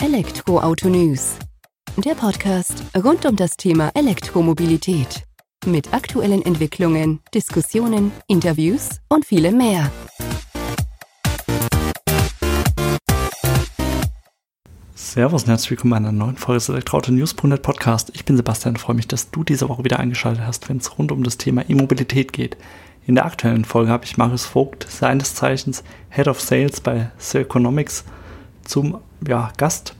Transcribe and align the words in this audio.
Elektroauto 0.00 0.88
News. 0.88 1.34
Der 1.96 2.14
Podcast 2.14 2.84
rund 2.96 3.26
um 3.26 3.34
das 3.34 3.56
Thema 3.56 3.90
Elektromobilität. 3.94 5.24
Mit 5.66 5.92
aktuellen 5.92 6.40
Entwicklungen, 6.42 7.18
Diskussionen, 7.34 8.12
Interviews 8.28 9.00
und 9.08 9.26
vielem 9.26 9.58
mehr. 9.58 9.90
Servus 14.94 15.42
und 15.42 15.48
herzlich 15.48 15.70
willkommen 15.72 15.90
bei 15.90 15.96
einer 15.96 16.12
neuen 16.12 16.36
Folge 16.36 16.58
des 16.58 16.68
Elektroauto 16.68 17.10
News.net 17.10 17.62
Podcast. 17.62 18.12
Ich 18.14 18.24
bin 18.24 18.36
Sebastian 18.36 18.76
und 18.76 18.80
freue 18.80 18.94
mich, 18.94 19.08
dass 19.08 19.32
du 19.32 19.42
diese 19.42 19.68
Woche 19.68 19.82
wieder 19.82 19.98
eingeschaltet 19.98 20.46
hast, 20.46 20.68
wenn 20.68 20.76
es 20.76 20.96
rund 20.96 21.10
um 21.10 21.24
das 21.24 21.38
Thema 21.38 21.68
E-Mobilität 21.68 22.32
geht. 22.32 22.56
In 23.04 23.16
der 23.16 23.26
aktuellen 23.26 23.64
Folge 23.64 23.90
habe 23.90 24.04
ich 24.04 24.16
Marius 24.16 24.46
Vogt, 24.46 24.86
seines 24.88 25.34
Zeichens 25.34 25.82
Head 26.10 26.28
of 26.28 26.40
Sales 26.40 26.80
bei 26.80 27.10
Circonomics, 27.18 28.04
zum 28.62 29.00
ja, 29.26 29.52
Gast. 29.56 29.94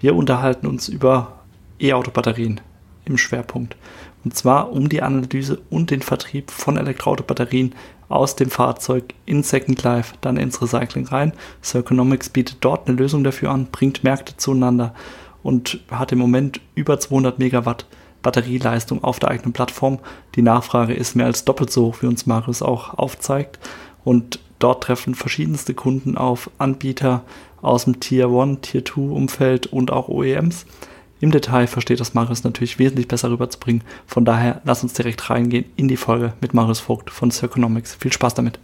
Wir 0.00 0.14
unterhalten 0.14 0.66
uns 0.66 0.88
über 0.88 1.40
E-Auto-Batterien 1.78 2.60
im 3.04 3.18
Schwerpunkt. 3.18 3.76
Und 4.24 4.36
zwar 4.36 4.72
um 4.72 4.88
die 4.88 5.02
Analyse 5.02 5.60
und 5.70 5.90
den 5.90 6.02
Vertrieb 6.02 6.50
von 6.50 6.76
Elektroauto-Batterien 6.76 7.74
aus 8.08 8.36
dem 8.36 8.50
Fahrzeug 8.50 9.14
in 9.26 9.42
Second 9.42 9.82
Life, 9.82 10.14
dann 10.20 10.36
ins 10.36 10.60
Recycling 10.60 11.06
rein. 11.06 11.32
Circonomics 11.62 12.28
bietet 12.28 12.58
dort 12.60 12.86
eine 12.86 12.96
Lösung 12.96 13.24
dafür 13.24 13.50
an, 13.50 13.66
bringt 13.72 14.04
Märkte 14.04 14.36
zueinander 14.36 14.94
und 15.42 15.80
hat 15.90 16.12
im 16.12 16.18
Moment 16.18 16.60
über 16.74 17.00
200 17.00 17.38
Megawatt 17.38 17.86
Batterieleistung 18.22 19.02
auf 19.02 19.18
der 19.18 19.30
eigenen 19.30 19.52
Plattform. 19.52 19.98
Die 20.36 20.42
Nachfrage 20.42 20.94
ist 20.94 21.16
mehr 21.16 21.26
als 21.26 21.44
doppelt 21.44 21.70
so 21.70 21.86
hoch, 21.86 21.96
wie 22.00 22.06
uns 22.06 22.26
Marius 22.26 22.62
auch 22.62 22.94
aufzeigt. 22.94 23.58
Und 24.04 24.38
dort 24.62 24.84
treffen 24.84 25.14
verschiedenste 25.14 25.74
Kunden 25.74 26.16
auf 26.16 26.50
Anbieter 26.58 27.22
aus 27.60 27.84
dem 27.84 28.00
Tier 28.00 28.28
1, 28.28 28.60
Tier 28.62 28.84
2 28.84 29.00
Umfeld 29.00 29.66
und 29.66 29.90
auch 29.90 30.08
OEMs. 30.08 30.66
Im 31.20 31.30
Detail 31.30 31.68
versteht 31.68 32.00
das 32.00 32.14
Marius 32.14 32.42
natürlich 32.42 32.78
wesentlich 32.80 33.06
besser 33.06 33.30
rüberzubringen. 33.30 33.84
Von 34.06 34.24
daher 34.24 34.60
lass 34.64 34.82
uns 34.82 34.92
direkt 34.92 35.30
reingehen 35.30 35.66
in 35.76 35.86
die 35.86 35.96
Folge 35.96 36.32
mit 36.40 36.52
Marius 36.52 36.80
Vogt 36.80 37.10
von 37.10 37.30
Circonomics. 37.30 37.94
Viel 37.94 38.12
Spaß 38.12 38.34
damit. 38.34 38.58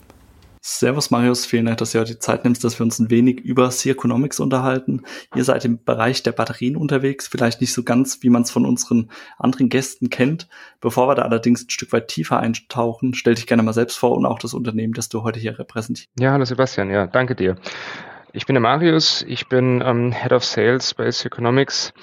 Servus 0.71 1.11
Marius, 1.11 1.47
vielen 1.47 1.65
Dank, 1.65 1.79
dass 1.79 1.93
du 1.93 1.99
heute 1.99 2.13
die 2.13 2.19
Zeit 2.19 2.45
nimmst, 2.45 2.63
dass 2.63 2.79
wir 2.79 2.85
uns 2.85 2.99
ein 2.99 3.09
wenig 3.09 3.41
über 3.41 3.71
Circonomics 3.71 4.39
unterhalten. 4.39 5.03
Ihr 5.35 5.43
seid 5.43 5.65
im 5.65 5.83
Bereich 5.83 6.23
der 6.23 6.33
Batterien 6.33 6.77
unterwegs, 6.77 7.27
vielleicht 7.27 7.63
nicht 7.63 7.73
so 7.73 7.83
ganz, 7.85 8.23
wie 8.23 8.29
man 8.29 8.43
es 8.43 8.51
von 8.51 8.67
unseren 8.67 9.11
anderen 9.39 9.71
Gästen 9.71 10.11
kennt. 10.11 10.47
Bevor 10.83 11.09
wir 11.09 11.15
da 11.15 11.23
allerdings 11.23 11.65
ein 11.65 11.71
Stück 11.71 11.91
weit 11.95 12.09
tiefer 12.09 12.39
eintauchen, 12.41 13.15
stell 13.15 13.35
dich 13.35 13.47
gerne 13.47 13.63
mal 13.63 13.73
selbst 13.73 13.97
vor 13.97 14.15
und 14.15 14.27
auch 14.27 14.39
das 14.39 14.53
Unternehmen, 14.53 14.93
das 14.93 15.09
du 15.09 15.23
heute 15.23 15.41
hier 15.41 15.59
repräsentierst. 15.59 16.11
Ja, 16.21 16.33
hallo 16.33 16.45
Sebastian, 16.45 16.91
ja, 16.91 17.07
danke 17.07 17.35
dir. 17.35 17.57
Ich 18.35 18.45
bin 18.45 18.53
der 18.53 18.61
Marius, 18.61 19.25
ich 19.27 19.49
bin 19.49 19.83
ähm, 19.83 20.13
Head 20.13 20.33
of 20.33 20.45
Sales 20.45 20.93
bei 20.93 21.11
Circonomics. 21.11 21.95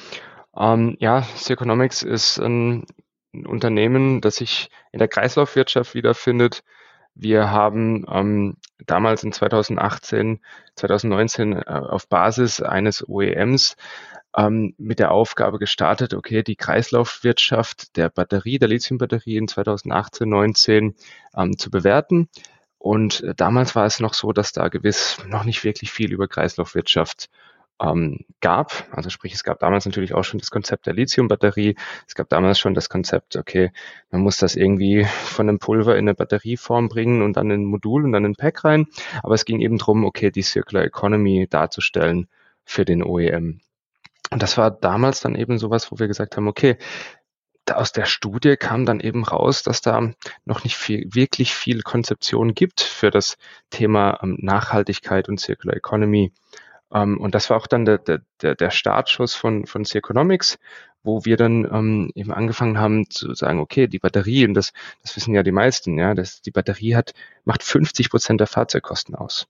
Ähm, 0.57 0.97
ja, 0.99 1.21
Circonomics 1.37 2.01
ist 2.01 2.39
ein, 2.39 2.87
ein 3.31 3.45
Unternehmen, 3.45 4.21
das 4.21 4.37
sich 4.37 4.71
in 4.91 4.97
der 4.97 5.07
Kreislaufwirtschaft 5.07 5.93
wiederfindet. 5.93 6.63
Wir 7.15 7.49
haben 7.49 8.05
ähm, 8.11 8.57
damals 8.85 9.23
in 9.23 9.31
2018, 9.31 10.41
2019 10.75 11.53
äh, 11.53 11.63
auf 11.65 12.07
Basis 12.09 12.61
eines 12.61 13.07
OEMs 13.07 13.77
ähm, 14.35 14.75
mit 14.77 14.99
der 14.99 15.11
Aufgabe 15.11 15.57
gestartet, 15.57 16.13
okay, 16.13 16.43
die 16.43 16.57
Kreislaufwirtschaft 16.57 17.95
der 17.95 18.09
Batterie, 18.09 18.59
der 18.59 18.67
Lithiumbatterie 18.67 19.37
in 19.37 19.47
2018, 19.47 20.27
19 20.27 20.95
ähm, 21.37 21.57
zu 21.57 21.71
bewerten. 21.71 22.27
Und 22.77 23.23
äh, 23.23 23.33
damals 23.33 23.75
war 23.75 23.85
es 23.85 23.99
noch 24.01 24.13
so, 24.13 24.33
dass 24.33 24.51
da 24.51 24.67
gewiss 24.67 25.17
noch 25.25 25.45
nicht 25.45 25.63
wirklich 25.63 25.91
viel 25.91 26.11
über 26.11 26.27
Kreislaufwirtschaft 26.27 27.29
ähm, 27.81 28.19
gab. 28.41 28.87
Also 28.91 29.09
sprich, 29.09 29.33
es 29.33 29.43
gab 29.43 29.59
damals 29.59 29.85
natürlich 29.85 30.13
auch 30.13 30.23
schon 30.23 30.39
das 30.39 30.51
Konzept 30.51 30.85
der 30.85 30.93
Lithiumbatterie. 30.93 31.75
Es 32.07 32.15
gab 32.15 32.29
damals 32.29 32.59
schon 32.59 32.73
das 32.73 32.89
Konzept, 32.89 33.35
okay, 33.35 33.71
man 34.11 34.21
muss 34.21 34.37
das 34.37 34.55
irgendwie 34.55 35.05
von 35.25 35.49
einem 35.49 35.59
Pulver 35.59 35.93
in 35.93 36.05
eine 36.05 36.15
Batterieform 36.15 36.89
bringen 36.89 37.21
und 37.21 37.37
dann 37.37 37.51
in 37.51 37.61
ein 37.61 37.65
Modul 37.65 38.05
und 38.05 38.11
dann 38.11 38.25
in 38.25 38.31
ein 38.31 38.35
Pack 38.35 38.63
rein. 38.63 38.87
Aber 39.23 39.35
es 39.35 39.45
ging 39.45 39.59
eben 39.59 39.77
drum, 39.77 40.05
okay, 40.05 40.31
die 40.31 40.43
Circular 40.43 40.83
Economy 40.83 41.47
darzustellen 41.49 42.27
für 42.63 42.85
den 42.85 43.03
OEM. 43.03 43.61
Und 44.31 44.41
das 44.41 44.57
war 44.57 44.71
damals 44.71 45.21
dann 45.21 45.35
eben 45.35 45.59
sowas, 45.59 45.91
wo 45.91 45.99
wir 45.99 46.07
gesagt 46.07 46.35
haben, 46.35 46.47
okay, 46.47 46.77
aus 47.71 47.91
der 47.91 48.05
Studie 48.05 48.57
kam 48.57 48.85
dann 48.85 48.99
eben 48.99 49.23
raus, 49.23 49.63
dass 49.63 49.81
da 49.81 50.11
noch 50.45 50.63
nicht 50.63 50.77
viel, 50.77 51.07
wirklich 51.13 51.55
viel 51.55 51.81
Konzeption 51.81 52.53
gibt 52.53 52.81
für 52.81 53.09
das 53.09 53.37
Thema 53.69 54.19
ähm, 54.21 54.37
Nachhaltigkeit 54.39 55.29
und 55.29 55.39
Circular 55.39 55.75
Economy. 55.75 56.31
Ähm, 56.95 57.19
und 57.19 57.35
das 57.35 57.49
war 57.49 57.57
auch 57.57 57.67
dann 57.67 57.85
der, 57.85 57.97
der, 57.97 58.55
der 58.55 58.71
Startschuss 58.71 59.35
von, 59.35 59.65
von 59.65 59.83
Circonomics, 59.83 60.57
wo 61.03 61.25
wir 61.25 61.35
dann 61.35 61.65
ähm, 61.65 62.11
eben 62.15 62.31
angefangen 62.31 62.79
haben 62.79 63.09
zu 63.09 63.33
sagen, 63.35 63.59
okay, 63.59 63.87
die 63.87 63.99
Batterie, 63.99 64.47
und 64.47 64.53
das, 64.53 64.71
das 65.01 65.15
wissen 65.15 65.35
ja 65.35 65.43
die 65.43 65.51
meisten, 65.51 65.99
ja, 65.99 66.15
dass 66.15 66.41
die 66.41 66.51
Batterie 66.51 66.95
hat, 66.95 67.13
macht 67.43 67.63
50 67.63 68.09
Prozent 68.09 68.39
der 68.39 68.47
Fahrzeugkosten 68.47 69.13
aus. 69.13 69.47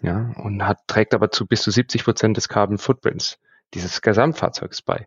Ja, 0.00 0.32
und 0.36 0.66
hat, 0.66 0.78
trägt 0.86 1.12
aber 1.12 1.30
zu 1.30 1.46
bis 1.46 1.62
zu 1.62 1.70
70 1.70 2.04
Prozent 2.04 2.36
des 2.36 2.48
Carbon 2.48 2.78
Footprints 2.78 3.38
dieses 3.74 4.00
Gesamtfahrzeugs 4.00 4.80
bei. 4.80 5.06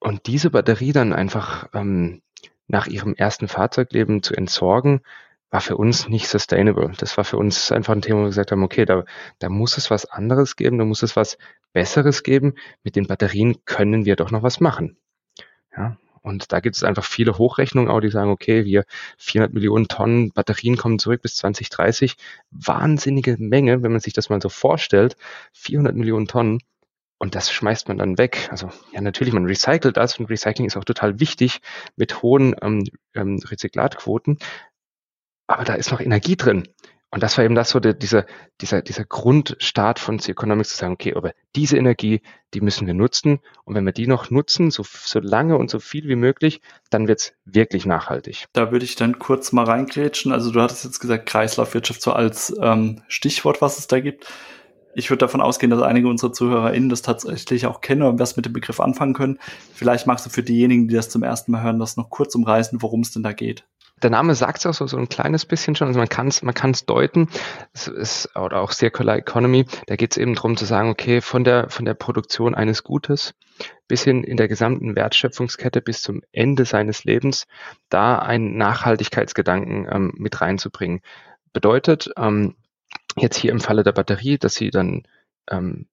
Und 0.00 0.26
diese 0.26 0.50
Batterie 0.50 0.92
dann 0.92 1.12
einfach 1.12 1.68
ähm, 1.74 2.22
nach 2.68 2.86
ihrem 2.86 3.14
ersten 3.14 3.48
Fahrzeugleben 3.48 4.22
zu 4.22 4.34
entsorgen, 4.34 5.02
war 5.50 5.60
für 5.60 5.76
uns 5.76 6.08
nicht 6.08 6.28
sustainable. 6.28 6.92
Das 6.98 7.16
war 7.16 7.24
für 7.24 7.38
uns 7.38 7.72
einfach 7.72 7.94
ein 7.94 8.02
Thema, 8.02 8.18
wo 8.18 8.22
wir 8.24 8.28
gesagt 8.28 8.52
haben, 8.52 8.62
okay, 8.62 8.84
da, 8.84 9.04
da 9.38 9.48
muss 9.48 9.78
es 9.78 9.90
was 9.90 10.04
anderes 10.04 10.56
geben, 10.56 10.78
da 10.78 10.84
muss 10.84 11.02
es 11.02 11.16
was 11.16 11.38
Besseres 11.72 12.22
geben. 12.22 12.54
Mit 12.82 12.96
den 12.96 13.06
Batterien 13.06 13.64
können 13.64 14.04
wir 14.04 14.16
doch 14.16 14.30
noch 14.30 14.42
was 14.42 14.60
machen. 14.60 14.98
Ja, 15.76 15.96
und 16.22 16.52
da 16.52 16.60
gibt 16.60 16.76
es 16.76 16.84
einfach 16.84 17.04
viele 17.04 17.38
Hochrechnungen 17.38 17.90
auch, 17.90 18.00
die 18.00 18.10
sagen, 18.10 18.30
okay, 18.30 18.64
wir 18.64 18.84
400 19.18 19.54
Millionen 19.54 19.88
Tonnen 19.88 20.32
Batterien 20.32 20.76
kommen 20.76 20.98
zurück 20.98 21.22
bis 21.22 21.36
2030. 21.36 22.16
Wahnsinnige 22.50 23.36
Menge, 23.38 23.82
wenn 23.82 23.92
man 23.92 24.00
sich 24.00 24.12
das 24.12 24.28
mal 24.28 24.42
so 24.42 24.48
vorstellt. 24.48 25.16
400 25.52 25.94
Millionen 25.94 26.26
Tonnen. 26.26 26.60
Und 27.20 27.34
das 27.34 27.50
schmeißt 27.50 27.88
man 27.88 27.98
dann 27.98 28.16
weg. 28.16 28.48
Also 28.50 28.70
ja, 28.92 29.00
natürlich, 29.00 29.34
man 29.34 29.46
recycelt 29.46 29.96
das 29.96 30.18
und 30.18 30.30
Recycling 30.30 30.66
ist 30.66 30.76
auch 30.76 30.84
total 30.84 31.18
wichtig 31.18 31.60
mit 31.96 32.22
hohen 32.22 32.54
ähm, 32.62 32.84
ähm, 33.14 33.40
Rezyklatquoten. 33.44 34.38
Aber 35.48 35.64
da 35.64 35.74
ist 35.74 35.90
noch 35.90 36.00
Energie 36.00 36.36
drin. 36.36 36.68
Und 37.10 37.22
das 37.22 37.38
war 37.38 37.44
eben 37.44 37.54
das 37.54 37.70
so 37.70 37.80
der, 37.80 37.94
dieser, 37.94 38.26
dieser, 38.60 38.82
dieser 38.82 39.04
Grundstart 39.04 39.98
von 39.98 40.18
C 40.18 40.32
Economics 40.32 40.70
zu 40.70 40.76
sagen, 40.76 40.92
okay, 40.92 41.14
aber 41.14 41.32
diese 41.56 41.78
Energie, 41.78 42.20
die 42.52 42.60
müssen 42.60 42.86
wir 42.86 42.92
nutzen. 42.92 43.40
Und 43.64 43.74
wenn 43.74 43.86
wir 43.86 43.92
die 43.92 44.06
noch 44.06 44.30
nutzen, 44.30 44.70
so, 44.70 44.84
so 44.84 45.18
lange 45.18 45.56
und 45.56 45.70
so 45.70 45.80
viel 45.80 46.06
wie 46.06 46.16
möglich, 46.16 46.60
dann 46.90 47.08
wird's 47.08 47.32
wirklich 47.46 47.86
nachhaltig. 47.86 48.44
Da 48.52 48.70
würde 48.72 48.84
ich 48.84 48.94
dann 48.94 49.18
kurz 49.18 49.52
mal 49.52 49.64
reingrätschen. 49.64 50.32
Also 50.32 50.50
du 50.50 50.60
hattest 50.60 50.84
jetzt 50.84 51.00
gesagt, 51.00 51.24
Kreislaufwirtschaft 51.24 52.02
so 52.02 52.12
als 52.12 52.54
ähm, 52.60 53.00
Stichwort, 53.08 53.62
was 53.62 53.78
es 53.78 53.86
da 53.86 54.00
gibt 54.00 54.26
ich 54.98 55.10
würde 55.10 55.18
davon 55.18 55.40
ausgehen, 55.40 55.70
dass 55.70 55.80
einige 55.80 56.08
unserer 56.08 56.32
ZuhörerInnen 56.32 56.88
das 56.88 57.02
tatsächlich 57.02 57.66
auch 57.66 57.80
kennen 57.80 58.02
und 58.02 58.18
was 58.18 58.36
mit 58.36 58.46
dem 58.46 58.52
Begriff 58.52 58.80
anfangen 58.80 59.14
können. 59.14 59.38
Vielleicht 59.72 60.08
magst 60.08 60.26
du 60.26 60.30
für 60.30 60.42
diejenigen, 60.42 60.88
die 60.88 60.94
das 60.94 61.08
zum 61.08 61.22
ersten 61.22 61.52
Mal 61.52 61.62
hören, 61.62 61.78
das 61.78 61.96
noch 61.96 62.10
kurz 62.10 62.34
umreißen, 62.34 62.82
worum 62.82 63.00
es 63.02 63.12
denn 63.12 63.22
da 63.22 63.32
geht. 63.32 63.64
Der 64.02 64.10
Name 64.10 64.34
sagt 64.34 64.58
es 64.58 64.66
auch 64.66 64.74
so, 64.74 64.86
so 64.86 64.96
ein 64.96 65.08
kleines 65.08 65.44
bisschen 65.44 65.74
schon, 65.74 65.88
also 65.88 65.98
man 65.98 66.08
kann 66.08 66.28
es 66.28 66.42
man 66.42 66.54
kann's 66.54 66.86
deuten, 66.86 67.28
es 67.72 67.88
ist, 67.88 68.36
oder 68.36 68.60
auch 68.60 68.72
Circular 68.72 69.16
Economy, 69.16 69.66
da 69.86 69.96
geht 69.96 70.12
es 70.12 70.16
eben 70.16 70.34
darum 70.34 70.56
zu 70.56 70.64
sagen, 70.64 70.90
okay, 70.90 71.20
von 71.20 71.44
der, 71.44 71.68
von 71.70 71.84
der 71.84 71.94
Produktion 71.94 72.54
eines 72.54 72.84
Gutes 72.84 73.34
bis 73.88 74.04
hin 74.04 74.22
in 74.22 74.36
der 74.36 74.48
gesamten 74.48 74.94
Wertschöpfungskette 74.94 75.80
bis 75.80 76.02
zum 76.02 76.22
Ende 76.32 76.64
seines 76.64 77.04
Lebens, 77.04 77.46
da 77.88 78.18
einen 78.18 78.56
Nachhaltigkeitsgedanken 78.56 79.88
ähm, 79.90 80.12
mit 80.16 80.40
reinzubringen. 80.40 81.00
Bedeutet, 81.52 82.10
ähm, 82.16 82.54
jetzt 83.16 83.38
hier 83.38 83.50
im 83.50 83.60
Falle 83.60 83.82
der 83.82 83.92
Batterie, 83.92 84.38
dass 84.38 84.54
sie 84.54 84.70
dann 84.70 85.02
ähm, 85.50 85.88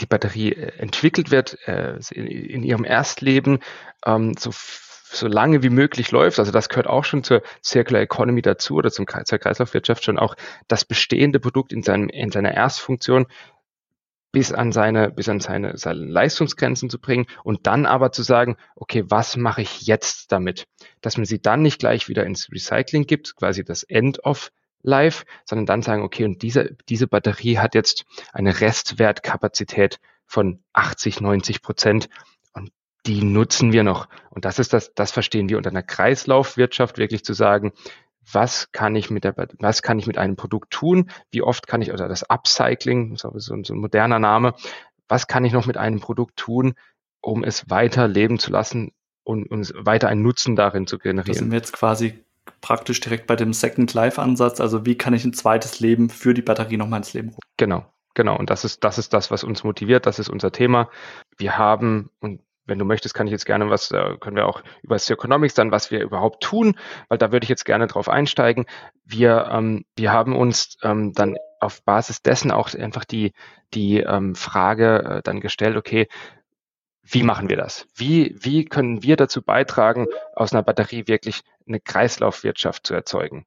die 0.00 0.06
Batterie 0.06 0.52
äh, 0.52 0.78
entwickelt 0.78 1.30
wird, 1.30 1.56
äh, 1.66 1.98
in, 2.10 2.26
in, 2.26 2.62
ihrem 2.62 2.84
Erstleben 2.84 3.60
ähm, 4.04 4.34
so, 4.38 4.50
so 5.12 5.26
lange 5.26 5.62
wie 5.62 5.70
möglich 5.70 6.10
läuft. 6.10 6.38
Also 6.38 6.52
das 6.52 6.68
gehört 6.68 6.86
auch 6.86 7.04
schon 7.04 7.22
zur 7.22 7.42
Circular 7.62 8.02
Economy 8.02 8.42
dazu 8.42 8.74
oder 8.74 8.90
zum, 8.90 9.06
zur 9.06 9.38
Kreislaufwirtschaft 9.38 10.04
schon 10.04 10.18
auch 10.18 10.34
das 10.68 10.84
bestehende 10.84 11.40
Produkt 11.40 11.72
in, 11.72 11.82
seinem, 11.82 12.08
in 12.08 12.30
seiner 12.30 12.52
Erstfunktion 12.52 13.26
bis 14.32 14.52
an 14.52 14.70
seine, 14.70 15.10
bis 15.10 15.28
an 15.28 15.40
seine, 15.40 15.78
seine 15.78 16.04
Leistungsgrenzen 16.04 16.90
zu 16.90 17.00
bringen 17.00 17.26
und 17.42 17.66
dann 17.66 17.86
aber 17.86 18.12
zu 18.12 18.22
sagen, 18.22 18.56
okay, 18.74 19.04
was 19.08 19.36
mache 19.36 19.62
ich 19.62 19.86
jetzt 19.86 20.30
damit? 20.30 20.66
Dass 21.00 21.16
man 21.16 21.24
sie 21.24 21.40
dann 21.40 21.62
nicht 21.62 21.78
gleich 21.78 22.08
wieder 22.08 22.26
ins 22.26 22.50
Recycling 22.52 23.06
gibt, 23.06 23.36
quasi 23.36 23.64
das 23.64 23.82
End 23.82 24.22
of 24.24 24.50
live, 24.82 25.24
sondern 25.44 25.66
dann 25.66 25.82
sagen, 25.82 26.02
okay, 26.02 26.24
und 26.24 26.42
diese, 26.42 26.76
diese 26.88 27.06
Batterie 27.06 27.58
hat 27.58 27.74
jetzt 27.74 28.04
eine 28.32 28.60
Restwertkapazität 28.60 30.00
von 30.26 30.62
80, 30.74 31.20
90 31.20 31.62
Prozent 31.62 32.08
die 33.06 33.22
nutzen 33.22 33.72
wir 33.72 33.82
noch. 33.82 34.08
Und 34.30 34.44
das 34.44 34.58
ist 34.58 34.72
das, 34.72 34.94
das 34.94 35.12
verstehen 35.12 35.48
wir 35.48 35.56
unter 35.56 35.70
einer 35.70 35.82
Kreislaufwirtschaft 35.82 36.98
wirklich 36.98 37.24
zu 37.24 37.32
sagen, 37.32 37.72
was 38.32 38.72
kann 38.72 38.96
ich 38.96 39.10
mit 39.10 39.24
der, 39.24 39.34
was 39.58 39.82
kann 39.82 39.98
ich 39.98 40.06
mit 40.06 40.18
einem 40.18 40.36
Produkt 40.36 40.70
tun? 40.70 41.10
Wie 41.30 41.42
oft 41.42 41.66
kann 41.66 41.82
ich, 41.82 41.92
oder 41.92 42.08
das 42.08 42.28
Upcycling, 42.28 43.16
so, 43.16 43.32
so 43.36 43.54
ein 43.54 43.78
moderner 43.78 44.18
Name, 44.18 44.54
was 45.08 45.28
kann 45.28 45.44
ich 45.44 45.52
noch 45.52 45.66
mit 45.66 45.76
einem 45.76 46.00
Produkt 46.00 46.36
tun, 46.36 46.74
um 47.20 47.44
es 47.44 47.70
weiter 47.70 48.08
leben 48.08 48.38
zu 48.38 48.50
lassen 48.50 48.92
und, 49.22 49.50
und 49.50 49.72
weiter 49.78 50.08
einen 50.08 50.22
Nutzen 50.22 50.56
darin 50.56 50.86
zu 50.86 50.98
generieren. 50.98 51.26
Das 51.26 51.38
sind 51.38 51.50
wir 51.50 51.58
jetzt 51.58 51.72
quasi 51.72 52.24
praktisch 52.60 53.00
direkt 53.00 53.26
bei 53.26 53.36
dem 53.36 53.52
Second 53.52 53.92
Life 53.94 54.20
Ansatz. 54.20 54.60
Also 54.60 54.86
wie 54.86 54.96
kann 54.96 55.14
ich 55.14 55.24
ein 55.24 55.32
zweites 55.32 55.80
Leben 55.80 56.10
für 56.10 56.34
die 56.34 56.42
Batterie 56.42 56.76
nochmal 56.76 56.98
ins 56.98 57.14
Leben 57.14 57.28
rufen? 57.28 57.40
Genau, 57.56 57.86
genau. 58.14 58.36
Und 58.36 58.50
das 58.50 58.64
ist, 58.64 58.82
das 58.82 58.98
ist 58.98 59.12
das, 59.12 59.30
was 59.30 59.44
uns 59.44 59.64
motiviert. 59.64 60.06
Das 60.06 60.18
ist 60.18 60.28
unser 60.28 60.52
Thema. 60.52 60.90
Wir 61.36 61.58
haben, 61.58 62.10
und 62.20 62.40
wenn 62.66 62.78
du 62.78 62.84
möchtest, 62.84 63.14
kann 63.14 63.26
ich 63.26 63.32
jetzt 63.32 63.46
gerne 63.46 63.70
was, 63.70 63.90
äh, 63.90 64.16
können 64.20 64.36
wir 64.36 64.46
auch 64.46 64.62
über 64.82 64.96
Economics 64.96 65.54
dann, 65.54 65.70
was 65.70 65.90
wir 65.90 66.02
überhaupt 66.02 66.42
tun, 66.42 66.78
weil 67.08 67.18
da 67.18 67.32
würde 67.32 67.44
ich 67.44 67.48
jetzt 67.48 67.64
gerne 67.64 67.86
drauf 67.86 68.08
einsteigen. 68.08 68.66
Wir, 69.04 69.48
ähm, 69.50 69.84
wir 69.96 70.12
haben 70.12 70.36
uns 70.36 70.76
ähm, 70.82 71.12
dann 71.12 71.36
auf 71.60 71.82
Basis 71.84 72.22
dessen 72.22 72.50
auch 72.50 72.74
einfach 72.74 73.04
die, 73.04 73.32
die 73.72 74.00
ähm, 74.00 74.34
Frage 74.34 75.04
äh, 75.04 75.22
dann 75.22 75.40
gestellt, 75.40 75.76
okay, 75.76 76.08
wie 77.02 77.22
machen 77.22 77.48
wir 77.48 77.56
das? 77.56 77.86
Wie, 77.94 78.36
wie 78.38 78.64
können 78.64 79.02
wir 79.02 79.16
dazu 79.16 79.42
beitragen, 79.42 80.06
aus 80.34 80.52
einer 80.52 80.64
Batterie 80.64 81.06
wirklich 81.06 81.42
eine 81.66 81.80
Kreislaufwirtschaft 81.80 82.86
zu 82.86 82.94
erzeugen? 82.94 83.46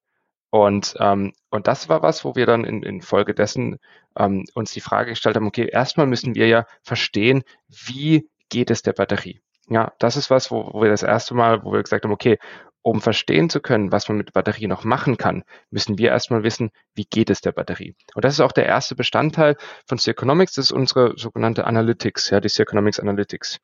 Und, 0.50 0.96
ähm, 1.00 1.34
und 1.50 1.68
das 1.68 1.90
war 1.90 2.02
was, 2.02 2.26
wo 2.26 2.36
wir 2.36 2.46
dann 2.46 2.64
in, 2.64 2.82
in 2.84 3.02
Folge 3.02 3.36
dessen 3.36 3.78
ähm, 4.18 4.46
uns 4.54 4.72
die 4.72 4.82
Frage 4.82 5.12
gestellt 5.12 5.36
haben, 5.36 5.46
okay, 5.46 5.70
erstmal 5.72 6.08
müssen 6.08 6.36
wir 6.36 6.48
ja 6.48 6.66
verstehen, 6.82 7.44
wie 7.68 8.28
geht 8.50 8.72
es 8.72 8.82
der 8.82 8.94
Batterie? 8.94 9.42
Ja, 9.68 9.94
das 10.00 10.18
ist 10.18 10.30
was, 10.30 10.52
wo, 10.52 10.74
wo 10.74 10.82
wir 10.82 10.90
das 10.90 11.04
erste 11.04 11.36
Mal, 11.36 11.64
wo 11.64 11.72
wir 11.72 11.84
gesagt 11.84 12.04
haben, 12.04 12.12
okay, 12.12 12.40
um 12.82 13.02
verstehen 13.02 13.50
zu 13.50 13.60
können, 13.60 13.92
was 13.92 14.08
man 14.08 14.18
mit 14.18 14.34
Batterie 14.34 14.68
noch 14.68 14.84
machen 14.84 15.18
kann, 15.18 15.44
müssen 15.70 15.98
wir 15.98 16.10
erstmal 16.10 16.44
wissen, 16.44 16.72
wie 16.96 17.06
geht 17.06 17.30
es 17.30 17.42
der 17.42 17.52
Batterie. 17.52 17.96
Und 18.16 18.26
das 18.26 18.34
ist 18.34 18.40
auch 18.40 18.52
der 18.52 18.66
erste 18.66 18.96
Bestandteil 18.96 19.58
von 19.86 19.98
Circonomics, 19.98 20.54
das 20.54 20.66
ist 20.66 20.72
unsere 20.72 21.14
sogenannte 21.18 21.66
Analytics, 21.66 22.30
ja, 22.30 22.40
die 22.40 22.50
Circonomics 22.50 23.00
Analytics. 23.00 23.60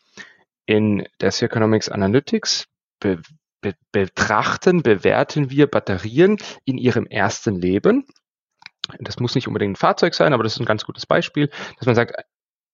In 0.65 1.07
der 1.21 1.31
Circonomics 1.31 1.89
Analytics 1.89 2.65
be 2.99 3.21
be 3.61 3.73
betrachten, 3.91 4.83
bewerten 4.83 5.49
wir 5.49 5.67
Batterien 5.67 6.37
in 6.65 6.77
ihrem 6.77 7.07
ersten 7.07 7.55
Leben. 7.55 8.05
Das 8.99 9.19
muss 9.19 9.33
nicht 9.33 9.47
unbedingt 9.47 9.73
ein 9.73 9.75
Fahrzeug 9.77 10.13
sein, 10.13 10.33
aber 10.33 10.43
das 10.43 10.53
ist 10.53 10.59
ein 10.59 10.65
ganz 10.65 10.85
gutes 10.85 11.07
Beispiel, 11.07 11.49
dass 11.79 11.87
man 11.87 11.95
sagt, 11.95 12.13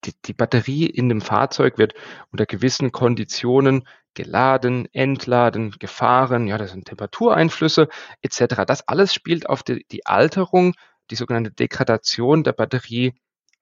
die, 0.05 0.13
die 0.25 0.33
Batterie 0.33 0.85
in 0.85 1.09
dem 1.09 1.21
Fahrzeug 1.21 1.77
wird 1.77 1.93
unter 2.31 2.45
gewissen 2.45 2.91
Konditionen 2.91 3.87
geladen, 4.13 4.87
entladen, 4.93 5.71
gefahren, 5.79 6.47
ja, 6.47 6.57
das 6.57 6.71
sind 6.71 6.85
Temperatureinflüsse 6.85 7.87
etc. 8.21 8.63
Das 8.67 8.87
alles 8.87 9.13
spielt 9.13 9.47
auf 9.47 9.63
die, 9.63 9.85
die 9.91 10.05
Alterung, 10.05 10.73
die 11.09 11.15
sogenannte 11.15 11.51
Degradation 11.51 12.43
der 12.43 12.53
Batterie 12.53 13.13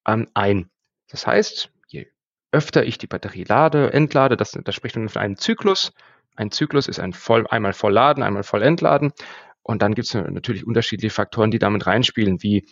ähm, 0.08 0.28
ein. 0.34 0.70
Das 1.10 1.28
heißt, 1.28 1.72
je 1.88 2.08
öfter 2.52 2.84
ich 2.86 2.98
die 2.98 3.08
Batterie 3.08 3.44
lade, 3.44 3.94
entlade, 3.94 4.38
das, 4.38 4.52
das 4.52 4.76
spricht 4.76 4.96
man 4.96 5.10
von 5.10 5.22
einem 5.22 5.38
Zyklus. 5.38 5.94
Ein 6.36 6.52
Zyklus 6.52 6.88
ist 6.88 7.00
ein 7.00 7.14
voll, 7.14 7.46
einmal 7.48 7.74
voll 7.74 7.94
laden, 7.94 8.24
einmal 8.24 8.44
voll 8.44 8.64
entladen. 8.64 9.12
Und 9.62 9.82
dann 9.82 9.94
gibt 9.94 10.08
es 10.08 10.14
natürlich 10.14 10.66
unterschiedliche 10.66 11.14
Faktoren, 11.14 11.52
die 11.52 11.60
damit 11.60 11.86
reinspielen, 11.86 12.42
wie 12.42 12.66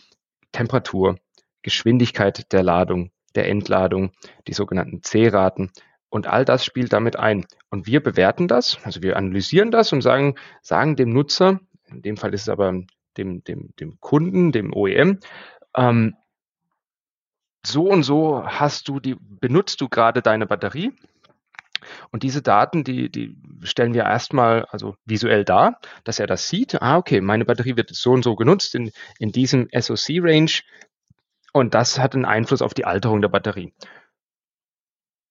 Temperatur, 0.52 1.18
Geschwindigkeit 1.62 2.50
der 2.52 2.62
Ladung, 2.62 3.10
der 3.34 3.48
Entladung, 3.48 4.12
die 4.46 4.52
sogenannten 4.52 5.02
C-Raten. 5.02 5.70
Und 6.10 6.26
all 6.26 6.44
das 6.44 6.64
spielt 6.64 6.92
damit 6.92 7.16
ein. 7.16 7.46
Und 7.70 7.86
wir 7.86 8.02
bewerten 8.02 8.48
das, 8.48 8.78
also 8.84 9.02
wir 9.02 9.16
analysieren 9.16 9.70
das 9.70 9.92
und 9.92 10.00
sagen, 10.00 10.36
sagen 10.62 10.96
dem 10.96 11.10
Nutzer, 11.10 11.60
in 11.86 12.02
dem 12.02 12.16
Fall 12.16 12.32
ist 12.34 12.42
es 12.42 12.48
aber 12.48 12.72
dem, 13.16 13.44
dem, 13.44 13.70
dem 13.78 14.00
Kunden, 14.00 14.52
dem 14.52 14.72
OEM, 14.72 15.20
ähm, 15.76 16.16
so 17.66 17.88
und 17.88 18.02
so 18.04 18.44
hast 18.44 18.88
du 18.88 19.00
die, 19.00 19.16
benutzt 19.18 19.80
du 19.80 19.88
gerade 19.88 20.22
deine 20.22 20.46
Batterie. 20.46 20.92
Und 22.10 22.22
diese 22.22 22.42
Daten, 22.42 22.84
die, 22.84 23.10
die 23.10 23.36
stellen 23.62 23.94
wir 23.94 24.04
erstmal 24.04 24.64
also 24.66 24.96
visuell 25.04 25.44
dar, 25.44 25.80
dass 26.04 26.18
er 26.18 26.26
das 26.26 26.48
sieht. 26.48 26.80
Ah, 26.82 26.96
okay, 26.96 27.20
meine 27.20 27.44
Batterie 27.44 27.76
wird 27.76 27.94
so 27.94 28.12
und 28.12 28.24
so 28.24 28.36
genutzt 28.36 28.74
in, 28.74 28.90
in 29.18 29.32
diesem 29.32 29.68
SOC-Range. 29.72 30.50
Und 31.52 31.74
das 31.74 31.98
hat 31.98 32.14
einen 32.14 32.24
Einfluss 32.24 32.62
auf 32.62 32.74
die 32.74 32.84
Alterung 32.84 33.20
der 33.20 33.28
Batterie. 33.28 33.72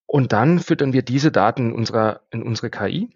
Und 0.05 0.31
dann 0.33 0.59
füttern 0.59 0.93
wir 0.93 1.01
diese 1.01 1.31
Daten 1.31 1.69
in, 1.69 1.73
unserer, 1.73 2.21
in 2.31 2.41
unsere 2.41 2.69
KI 2.69 3.09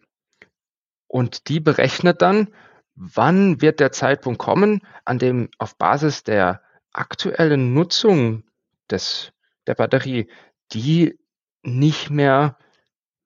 und 1.08 1.50
die 1.50 1.60
berechnet 1.60 2.22
dann, 2.22 2.50
wann 2.96 3.62
wird 3.62 3.80
der 3.80 3.92
Zeitpunkt 3.92 4.40
kommen, 4.40 4.82
an 5.06 5.20
dem 5.20 5.50
auf 5.58 5.78
Basis 5.78 6.24
der 6.24 6.62
aktuellen 6.94 7.74
Nutzung 7.74 8.44
des, 8.90 9.32
der 9.68 9.76
Batterie 9.76 10.30
die 10.74 11.20
nicht 11.64 12.10
mehr 12.10 12.58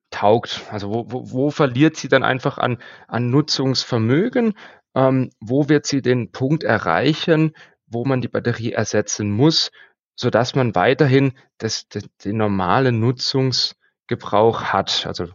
taugt. 0.09 0.63
Also 0.71 0.89
wo, 0.91 1.11
wo, 1.11 1.31
wo 1.31 1.51
verliert 1.51 1.95
sie 1.95 2.07
dann 2.07 2.23
einfach 2.23 2.57
an, 2.57 2.79
an 3.07 3.29
Nutzungsvermögen? 3.29 4.53
Ähm, 4.95 5.29
wo 5.39 5.69
wird 5.69 5.85
sie 5.85 6.01
den 6.01 6.31
Punkt 6.31 6.63
erreichen, 6.63 7.53
wo 7.87 8.05
man 8.05 8.21
die 8.21 8.27
Batterie 8.27 8.73
ersetzen 8.73 9.31
muss, 9.31 9.71
so 10.15 10.29
dass 10.29 10.55
man 10.55 10.75
weiterhin 10.75 11.33
das, 11.57 11.87
das, 11.89 12.03
den 12.23 12.37
normalen 12.37 12.99
Nutzungsgebrauch 12.99 14.63
hat, 14.63 15.05
also 15.05 15.27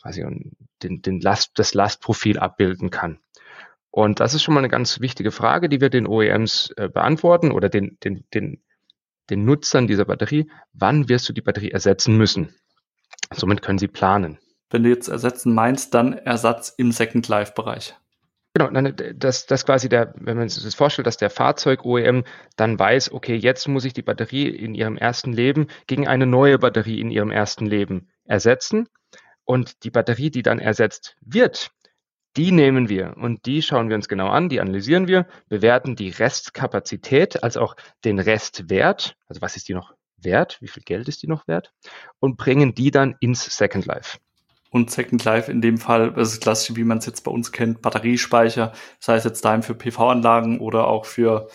quasi 0.00 0.24
den, 0.82 1.02
den 1.02 1.20
Last, 1.20 1.58
das 1.58 1.74
Lastprofil 1.74 2.38
abbilden 2.38 2.90
kann. 2.90 3.18
Und 3.90 4.20
das 4.20 4.34
ist 4.34 4.42
schon 4.42 4.54
mal 4.54 4.60
eine 4.60 4.68
ganz 4.68 5.00
wichtige 5.00 5.30
Frage, 5.30 5.68
die 5.68 5.80
wir 5.80 5.90
den 5.90 6.06
OEMs 6.06 6.72
äh, 6.76 6.88
beantworten 6.88 7.50
oder 7.50 7.68
den, 7.68 7.98
den, 8.04 8.24
den, 8.34 8.62
den 9.30 9.44
Nutzern 9.44 9.86
dieser 9.86 10.04
Batterie. 10.04 10.50
Wann 10.72 11.08
wirst 11.08 11.28
du 11.28 11.32
die 11.32 11.40
Batterie 11.40 11.70
ersetzen 11.70 12.16
müssen? 12.16 12.54
Somit 13.34 13.62
können 13.62 13.78
sie 13.78 13.88
planen. 13.88 14.38
Wenn 14.70 14.82
du 14.82 14.90
jetzt 14.90 15.08
ersetzen 15.08 15.54
meinst, 15.54 15.94
dann 15.94 16.12
Ersatz 16.12 16.74
im 16.76 16.92
Second 16.92 17.26
Life 17.28 17.52
Bereich. 17.54 17.94
Genau, 18.58 18.90
dass 18.90 19.46
das 19.46 19.64
quasi 19.64 19.88
der, 19.88 20.12
wenn 20.16 20.36
man 20.36 20.48
sich 20.48 20.64
das 20.64 20.74
vorstellt, 20.74 21.06
dass 21.06 21.16
der 21.16 21.30
Fahrzeug-OEM 21.30 22.24
dann 22.56 22.76
weiß, 22.76 23.12
okay, 23.12 23.36
jetzt 23.36 23.68
muss 23.68 23.84
ich 23.84 23.92
die 23.92 24.02
Batterie 24.02 24.48
in 24.48 24.74
ihrem 24.74 24.96
ersten 24.96 25.32
Leben 25.32 25.68
gegen 25.86 26.08
eine 26.08 26.26
neue 26.26 26.58
Batterie 26.58 27.00
in 27.00 27.12
ihrem 27.12 27.30
ersten 27.30 27.66
Leben 27.66 28.08
ersetzen. 28.24 28.88
Und 29.44 29.84
die 29.84 29.90
Batterie, 29.90 30.30
die 30.30 30.42
dann 30.42 30.58
ersetzt 30.58 31.16
wird, 31.20 31.70
die 32.36 32.50
nehmen 32.50 32.88
wir 32.88 33.16
und 33.16 33.46
die 33.46 33.62
schauen 33.62 33.88
wir 33.88 33.96
uns 33.96 34.08
genau 34.08 34.28
an, 34.28 34.48
die 34.48 34.60
analysieren 34.60 35.06
wir, 35.06 35.26
bewerten 35.48 35.94
die 35.94 36.10
Restkapazität 36.10 37.42
als 37.44 37.56
auch 37.56 37.76
den 38.04 38.18
Restwert, 38.18 39.16
also 39.28 39.40
was 39.40 39.56
ist 39.56 39.68
die 39.68 39.74
noch 39.74 39.94
wert, 40.16 40.58
wie 40.60 40.68
viel 40.68 40.82
Geld 40.82 41.08
ist 41.08 41.22
die 41.22 41.28
noch 41.28 41.46
wert, 41.46 41.72
und 42.18 42.36
bringen 42.36 42.74
die 42.74 42.90
dann 42.90 43.14
ins 43.20 43.44
Second 43.56 43.86
Life 43.86 44.18
und 44.70 44.90
Second 44.90 45.24
Life 45.24 45.50
in 45.50 45.60
dem 45.60 45.78
Fall, 45.78 46.12
das 46.12 46.32
ist 46.32 46.42
klassisch, 46.42 46.76
wie 46.76 46.84
man 46.84 46.98
es 46.98 47.06
jetzt 47.06 47.22
bei 47.24 47.30
uns 47.30 47.52
kennt, 47.52 47.80
Batteriespeicher, 47.80 48.72
sei 48.98 49.16
es 49.16 49.24
jetzt 49.24 49.44
daheim 49.44 49.62
für 49.62 49.74
PV-Anlagen 49.74 50.60
oder 50.60 50.88
auch 50.88 51.04
für 51.06 51.48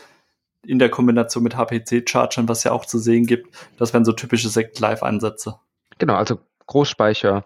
in 0.65 0.79
der 0.79 0.89
Kombination 0.89 1.43
mit 1.43 1.55
HPC-Chargern, 1.58 2.48
was 2.48 2.63
ja 2.63 2.72
auch 2.72 2.86
zu 2.86 2.98
sehen 2.98 3.25
gibt. 3.25 3.53
Das 3.77 3.93
wären 3.93 4.05
so 4.05 4.13
typische 4.13 4.50
Second 4.50 4.79
Life-Ansätze. 4.79 5.60
Genau, 5.98 6.15
also 6.15 6.39
Großspeicher, 6.67 7.43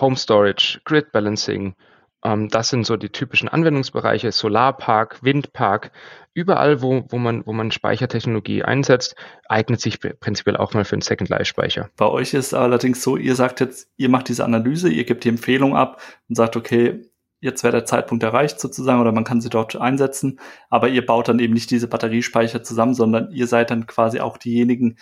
Home 0.00 0.16
Storage, 0.16 0.80
Grid 0.84 1.10
Balancing, 1.12 1.74
das 2.22 2.68
sind 2.68 2.84
so 2.84 2.96
die 2.96 3.08
typischen 3.08 3.48
Anwendungsbereiche, 3.48 4.30
Solarpark, 4.30 5.22
Windpark. 5.22 5.90
Überall, 6.34 6.82
wo, 6.82 7.04
wo, 7.08 7.18
man, 7.18 7.46
wo 7.46 7.52
man 7.52 7.70
Speichertechnologie 7.70 8.62
einsetzt, 8.62 9.16
eignet 9.48 9.80
sich 9.80 9.98
prinzipiell 9.98 10.56
auch 10.56 10.74
mal 10.74 10.84
für 10.84 10.94
einen 10.94 11.02
Second-Life-Speicher. 11.02 11.90
Bei 11.96 12.06
euch 12.06 12.34
ist 12.34 12.54
allerdings 12.54 13.02
so, 13.02 13.16
ihr 13.16 13.34
sagt 13.34 13.60
jetzt, 13.60 13.90
ihr 13.96 14.10
macht 14.10 14.28
diese 14.28 14.44
Analyse, 14.44 14.90
ihr 14.90 15.04
gebt 15.04 15.24
die 15.24 15.30
Empfehlung 15.30 15.74
ab 15.74 16.00
und 16.28 16.36
sagt, 16.36 16.56
okay, 16.56 17.02
jetzt 17.40 17.64
wäre 17.64 17.72
der 17.72 17.86
Zeitpunkt 17.86 18.22
erreicht 18.22 18.60
sozusagen 18.60 19.00
oder 19.00 19.12
man 19.12 19.24
kann 19.24 19.40
sie 19.40 19.48
dort 19.48 19.74
einsetzen, 19.76 20.40
aber 20.68 20.88
ihr 20.88 21.04
baut 21.04 21.28
dann 21.28 21.38
eben 21.38 21.54
nicht 21.54 21.70
diese 21.70 21.88
Batteriespeicher 21.88 22.62
zusammen, 22.62 22.94
sondern 22.94 23.32
ihr 23.32 23.46
seid 23.46 23.70
dann 23.70 23.86
quasi 23.86 24.20
auch 24.20 24.36
diejenigen, 24.36 24.98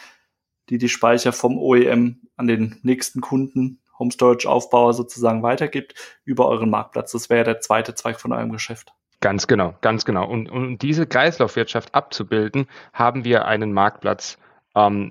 die 0.71 0.79
die 0.79 0.89
Speicher 0.89 1.33
vom 1.33 1.59
OEM 1.59 2.21
an 2.37 2.47
den 2.47 2.77
nächsten 2.83 3.21
Kunden 3.21 3.81
Home 3.99 4.11
Storage 4.11 4.49
Aufbauer 4.49 4.95
sozusagen 4.95 5.43
weitergibt 5.43 5.95
über 6.25 6.49
euren 6.49 6.71
Marktplatz. 6.71 7.13
Das 7.13 7.31
wäre 7.31 7.45
der 7.45 7.61
zweite 7.61 7.95
Zweig 7.95 8.21
von 8.21 8.33
eurem 8.33 8.53
Geschäft. 8.53 8.93
Ganz 9.21 9.47
genau, 9.47 9.75
ganz 9.81 10.05
genau. 10.05 10.29
Und 10.29 10.51
um 10.51 10.79
diese 10.79 11.07
Kreislaufwirtschaft 11.07 11.95
abzubilden, 11.95 12.69
haben 12.93 13.25
wir 13.25 13.47
einen 13.47 13.73
Marktplatz, 13.73 14.39
ähm, 14.77 15.11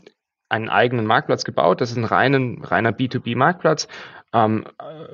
einen 0.49 0.69
eigenen 0.69 1.05
Marktplatz 1.05 1.43
gebaut. 1.43 1.81
Das 1.81 1.91
ist 1.91 1.97
ein 1.97 2.05
reinen, 2.05 2.63
reiner 2.63 2.91
B2B-Marktplatz 2.91 3.87
ähm, 4.33 4.65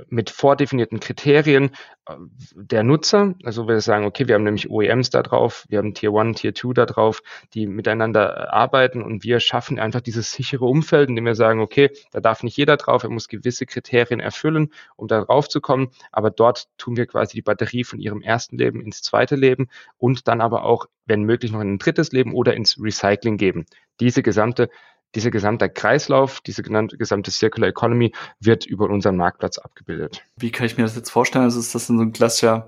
mit 0.09 0.29
vordefinierten 0.29 0.99
Kriterien 0.99 1.71
äh, 2.07 2.15
der 2.55 2.83
Nutzer. 2.83 3.35
Also 3.43 3.67
wir 3.67 3.79
sagen, 3.79 4.05
okay, 4.05 4.27
wir 4.27 4.35
haben 4.35 4.43
nämlich 4.43 4.69
OEMs 4.69 5.11
da 5.11 5.21
drauf, 5.21 5.65
wir 5.69 5.77
haben 5.77 5.93
Tier 5.93 6.13
1, 6.13 6.41
Tier 6.41 6.55
2 6.55 6.73
da 6.73 6.85
drauf, 6.85 7.21
die 7.53 7.67
miteinander 7.67 8.35
äh, 8.35 8.47
arbeiten 8.49 9.03
und 9.03 9.23
wir 9.23 9.39
schaffen 9.39 9.79
einfach 9.79 10.01
dieses 10.01 10.31
sichere 10.31 10.65
Umfeld, 10.65 11.09
indem 11.09 11.25
wir 11.25 11.35
sagen, 11.35 11.61
okay, 11.61 11.91
da 12.11 12.21
darf 12.21 12.43
nicht 12.43 12.57
jeder 12.57 12.77
drauf, 12.77 13.03
er 13.03 13.09
muss 13.09 13.27
gewisse 13.27 13.65
Kriterien 13.65 14.19
erfüllen, 14.19 14.73
um 14.95 15.07
da 15.07 15.21
drauf 15.21 15.47
zu 15.47 15.61
kommen, 15.61 15.89
aber 16.11 16.31
dort 16.31 16.67
tun 16.77 16.97
wir 16.97 17.05
quasi 17.05 17.35
die 17.35 17.41
Batterie 17.43 17.83
von 17.83 17.99
ihrem 17.99 18.21
ersten 18.21 18.57
Leben 18.57 18.81
ins 18.81 19.01
zweite 19.01 19.35
Leben 19.35 19.69
und 19.97 20.27
dann 20.27 20.41
aber 20.41 20.63
auch, 20.65 20.87
wenn 21.05 21.23
möglich, 21.23 21.51
noch 21.51 21.61
in 21.61 21.73
ein 21.73 21.79
drittes 21.79 22.11
Leben 22.11 22.33
oder 22.33 22.55
ins 22.55 22.77
Recycling 22.81 23.37
geben. 23.37 23.65
Diese 23.99 24.23
gesamte 24.23 24.69
dieser 25.15 25.31
gesamte 25.31 25.69
Kreislauf, 25.69 26.41
diese 26.41 26.63
gesamte 26.63 27.31
Circular 27.31 27.69
Economy 27.69 28.13
wird 28.39 28.65
über 28.65 28.89
unseren 28.89 29.17
Marktplatz 29.17 29.57
abgebildet. 29.57 30.23
Wie 30.37 30.51
kann 30.51 30.65
ich 30.65 30.77
mir 30.77 30.83
das 30.83 30.95
jetzt 30.95 31.11
vorstellen? 31.11 31.45
Also 31.45 31.59
ist 31.59 31.75
das 31.75 31.87
so 31.87 31.93
ein 31.93 32.13
klassischer 32.13 32.67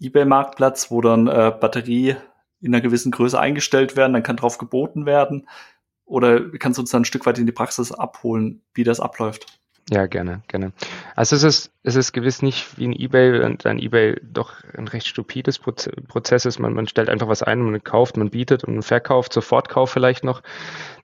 eBay-Marktplatz, 0.00 0.90
wo 0.90 1.00
dann 1.00 1.26
äh, 1.26 1.52
Batterie 1.58 2.16
in 2.60 2.74
einer 2.74 2.80
gewissen 2.80 3.12
Größe 3.12 3.38
eingestellt 3.38 3.96
werden, 3.96 4.12
dann 4.12 4.22
kann 4.22 4.36
drauf 4.36 4.58
geboten 4.58 5.06
werden? 5.06 5.48
Oder 6.06 6.50
kannst 6.58 6.78
du 6.78 6.82
uns 6.82 6.90
dann 6.90 7.02
ein 7.02 7.06
Stück 7.06 7.26
weit 7.26 7.38
in 7.38 7.46
die 7.46 7.52
Praxis 7.52 7.92
abholen, 7.92 8.62
wie 8.74 8.84
das 8.84 9.00
abläuft? 9.00 9.46
Ja, 9.90 10.06
gerne, 10.06 10.42
gerne. 10.48 10.72
Also 11.14 11.36
es 11.36 11.42
ist, 11.42 11.70
es 11.82 11.94
ist 11.94 12.12
gewiss 12.12 12.40
nicht 12.40 12.78
wie 12.78 12.88
ein 12.88 12.94
Ebay, 12.94 13.44
ein 13.64 13.78
Ebay 13.78 14.18
doch 14.22 14.54
ein 14.74 14.88
recht 14.88 15.06
stupides 15.06 15.58
Prozess 15.58 16.46
ist. 16.46 16.58
Man, 16.58 16.72
man 16.72 16.88
stellt 16.88 17.10
einfach 17.10 17.28
was 17.28 17.42
ein, 17.42 17.60
man 17.60 17.84
kauft, 17.84 18.16
man 18.16 18.30
bietet 18.30 18.64
und 18.64 18.74
man 18.74 18.82
verkauft, 18.82 19.34
Sofortkauf 19.34 19.90
vielleicht 19.90 20.24
noch. 20.24 20.42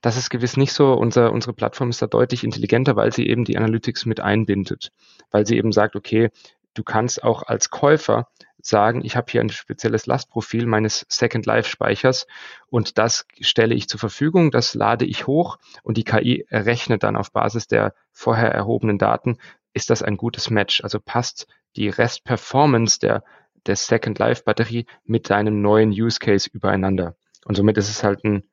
Das 0.01 0.17
ist 0.17 0.31
gewiss 0.31 0.57
nicht 0.57 0.73
so. 0.73 0.93
Unser, 0.93 1.31
unsere 1.31 1.53
Plattform 1.53 1.91
ist 1.91 2.01
da 2.01 2.07
deutlich 2.07 2.43
intelligenter, 2.43 2.95
weil 2.95 3.13
sie 3.13 3.27
eben 3.27 3.45
die 3.45 3.55
Analytics 3.55 4.07
mit 4.07 4.19
einbindet. 4.19 4.91
Weil 5.29 5.45
sie 5.45 5.57
eben 5.57 5.71
sagt, 5.71 5.95
okay, 5.95 6.31
du 6.73 6.83
kannst 6.83 7.23
auch 7.23 7.43
als 7.43 7.69
Käufer 7.69 8.27
sagen, 8.61 9.03
ich 9.03 9.15
habe 9.15 9.31
hier 9.31 9.41
ein 9.41 9.49
spezielles 9.49 10.05
Lastprofil 10.05 10.65
meines 10.65 11.05
Second 11.09 11.45
Life 11.45 11.69
Speichers 11.69 12.27
und 12.67 12.97
das 12.97 13.25
stelle 13.39 13.73
ich 13.73 13.89
zur 13.89 13.99
Verfügung, 13.99 14.51
das 14.51 14.75
lade 14.75 15.05
ich 15.05 15.27
hoch 15.27 15.57
und 15.83 15.97
die 15.97 16.03
KI 16.03 16.45
errechnet 16.49 17.03
dann 17.03 17.15
auf 17.15 17.31
Basis 17.31 17.67
der 17.67 17.93
vorher 18.11 18.51
erhobenen 18.51 18.97
Daten, 18.97 19.37
ist 19.73 19.89
das 19.89 20.03
ein 20.03 20.17
gutes 20.17 20.49
Match? 20.49 20.83
Also 20.83 20.99
passt 20.99 21.47
die 21.75 21.89
Restperformance 21.89 22.99
der, 22.99 23.23
der 23.65 23.75
Second 23.75 24.19
Life 24.19 24.43
Batterie 24.43 24.85
mit 25.05 25.29
deinem 25.29 25.61
neuen 25.61 25.91
Use 25.91 26.19
Case 26.19 26.49
übereinander? 26.51 27.15
Und 27.45 27.55
somit 27.55 27.77
ist 27.77 27.89
es 27.89 28.03
halt 28.03 28.23
ein, 28.23 28.43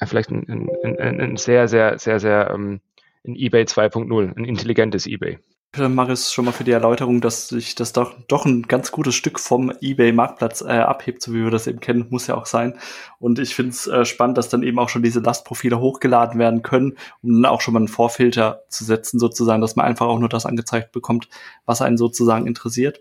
ja, 0.00 0.06
vielleicht 0.06 0.30
ein, 0.30 0.46
ein, 0.48 0.98
ein, 0.98 1.20
ein 1.20 1.36
sehr, 1.36 1.68
sehr, 1.68 1.98
sehr, 1.98 2.20
sehr, 2.20 2.50
ähm, 2.50 2.80
ein 3.26 3.36
eBay 3.36 3.64
2.0, 3.64 4.36
ein 4.36 4.44
intelligentes 4.44 5.06
eBay. 5.06 5.38
Marius, 5.76 6.32
schon 6.32 6.44
mal 6.44 6.52
für 6.52 6.64
die 6.64 6.70
Erläuterung, 6.70 7.20
dass 7.20 7.48
sich 7.48 7.74
das 7.74 7.92
doch, 7.92 8.14
doch 8.28 8.44
ein 8.44 8.62
ganz 8.62 8.92
gutes 8.92 9.14
Stück 9.14 9.40
vom 9.40 9.72
eBay-Marktplatz 9.80 10.62
äh, 10.62 10.68
abhebt, 10.68 11.22
so 11.22 11.32
wie 11.32 11.42
wir 11.42 11.50
das 11.50 11.66
eben 11.66 11.80
kennen, 11.80 12.06
muss 12.10 12.28
ja 12.28 12.36
auch 12.36 12.46
sein. 12.46 12.78
Und 13.18 13.38
ich 13.38 13.54
finde 13.54 13.70
es 13.70 13.86
äh, 13.86 14.04
spannend, 14.04 14.38
dass 14.38 14.48
dann 14.48 14.62
eben 14.62 14.78
auch 14.78 14.88
schon 14.88 15.02
diese 15.02 15.20
Lastprofile 15.20 15.80
hochgeladen 15.80 16.38
werden 16.38 16.62
können, 16.62 16.96
um 17.22 17.42
dann 17.42 17.50
auch 17.50 17.60
schon 17.60 17.74
mal 17.74 17.80
einen 17.80 17.88
Vorfilter 17.88 18.62
zu 18.68 18.84
setzen, 18.84 19.18
sozusagen, 19.18 19.60
dass 19.60 19.74
man 19.74 19.86
einfach 19.86 20.06
auch 20.06 20.18
nur 20.18 20.28
das 20.28 20.46
angezeigt 20.46 20.92
bekommt, 20.92 21.28
was 21.66 21.82
einen 21.82 21.96
sozusagen 21.96 22.46
interessiert. 22.46 23.00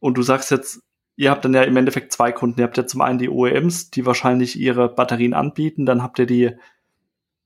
Und 0.00 0.18
du 0.18 0.22
sagst 0.22 0.50
jetzt, 0.50 0.82
ihr 1.16 1.30
habt 1.30 1.44
dann 1.44 1.54
ja 1.54 1.62
im 1.62 1.76
Endeffekt 1.76 2.12
zwei 2.12 2.30
Kunden. 2.30 2.60
Ihr 2.60 2.66
habt 2.66 2.76
ja 2.76 2.86
zum 2.86 3.00
einen 3.00 3.18
die 3.18 3.30
OEMs, 3.30 3.90
die 3.90 4.06
wahrscheinlich 4.06 4.58
ihre 4.58 4.88
Batterien 4.88 5.34
anbieten, 5.34 5.86
dann 5.86 6.02
habt 6.02 6.18
ihr 6.18 6.26
die 6.26 6.52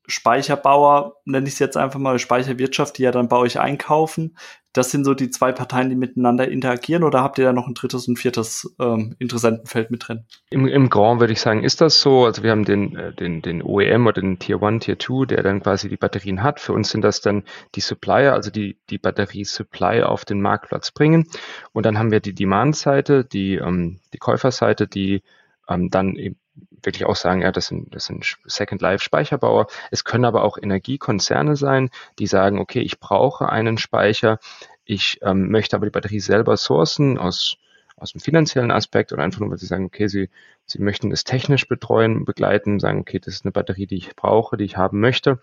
Speicherbauer, 0.06 1.16
nenne 1.24 1.46
ich 1.46 1.54
es 1.54 1.58
jetzt 1.58 1.76
einfach 1.76 2.00
mal, 2.00 2.18
Speicherwirtschaft, 2.18 2.98
die 2.98 3.02
ja 3.02 3.12
dann 3.12 3.28
bei 3.28 3.36
euch 3.36 3.60
einkaufen. 3.60 4.36
Das 4.72 4.90
sind 4.90 5.04
so 5.04 5.12
die 5.12 5.28
zwei 5.28 5.52
Parteien, 5.52 5.90
die 5.90 5.96
miteinander 5.96 6.48
interagieren 6.48 7.04
oder 7.04 7.22
habt 7.22 7.38
ihr 7.38 7.44
da 7.44 7.52
noch 7.52 7.68
ein 7.68 7.74
drittes 7.74 8.08
und 8.08 8.18
viertes 8.18 8.74
ähm, 8.80 9.14
Interessentenfeld 9.18 9.90
mit 9.90 10.08
drin? 10.08 10.24
Im, 10.48 10.66
Im 10.66 10.88
Grand 10.88 11.20
würde 11.20 11.34
ich 11.34 11.40
sagen, 11.40 11.62
ist 11.62 11.82
das 11.82 12.00
so. 12.00 12.24
Also 12.24 12.42
wir 12.42 12.50
haben 12.50 12.64
den, 12.64 12.96
äh, 12.96 13.12
den, 13.12 13.42
den 13.42 13.62
OEM 13.62 14.06
oder 14.06 14.22
den 14.22 14.38
Tier 14.38 14.62
1, 14.62 14.84
Tier 14.86 14.98
2, 14.98 15.26
der 15.26 15.42
dann 15.42 15.62
quasi 15.62 15.90
die 15.90 15.98
Batterien 15.98 16.42
hat. 16.42 16.58
Für 16.58 16.72
uns 16.72 16.88
sind 16.88 17.02
das 17.02 17.20
dann 17.20 17.44
die 17.74 17.80
Supplier, 17.80 18.32
also 18.32 18.50
die, 18.50 18.78
die 18.88 18.98
Batterie-Supply 18.98 20.02
auf 20.02 20.24
den 20.24 20.40
Marktplatz 20.40 20.90
bringen. 20.90 21.28
Und 21.72 21.84
dann 21.84 21.98
haben 21.98 22.10
wir 22.10 22.20
die 22.20 22.34
Demand-Seite, 22.34 23.24
die, 23.24 23.56
ähm, 23.56 24.00
die 24.14 24.18
Käuferseite, 24.18 24.88
die 24.88 25.22
ähm, 25.68 25.90
dann 25.90 26.16
eben 26.16 26.36
wirklich 26.82 27.04
auch 27.06 27.16
sagen, 27.16 27.42
ja, 27.42 27.52
das 27.52 27.66
sind, 27.66 27.94
das 27.94 28.06
sind 28.06 28.36
Second 28.44 28.82
Life 28.82 29.04
Speicherbauer. 29.04 29.66
Es 29.90 30.04
können 30.04 30.24
aber 30.24 30.44
auch 30.44 30.58
Energiekonzerne 30.58 31.56
sein, 31.56 31.90
die 32.18 32.26
sagen, 32.26 32.58
okay, 32.58 32.80
ich 32.80 33.00
brauche 33.00 33.48
einen 33.48 33.78
Speicher, 33.78 34.38
ich 34.84 35.20
ähm, 35.22 35.48
möchte 35.50 35.76
aber 35.76 35.86
die 35.86 35.92
Batterie 35.92 36.20
selber 36.20 36.56
sourcen 36.56 37.18
aus, 37.18 37.56
aus 37.96 38.12
dem 38.12 38.20
finanziellen 38.20 38.70
Aspekt 38.70 39.12
oder 39.12 39.22
einfach 39.22 39.40
nur, 39.40 39.50
weil 39.50 39.58
sie 39.58 39.66
sagen, 39.66 39.84
okay, 39.84 40.08
sie, 40.08 40.28
sie 40.72 40.82
möchten 40.82 41.12
es 41.12 41.24
technisch 41.24 41.68
betreuen, 41.68 42.24
begleiten, 42.24 42.80
sagen, 42.80 43.00
okay, 43.00 43.18
das 43.18 43.34
ist 43.34 43.44
eine 43.44 43.52
Batterie, 43.52 43.86
die 43.86 43.96
ich 43.96 44.16
brauche, 44.16 44.56
die 44.56 44.64
ich 44.64 44.76
haben 44.76 45.00
möchte. 45.00 45.38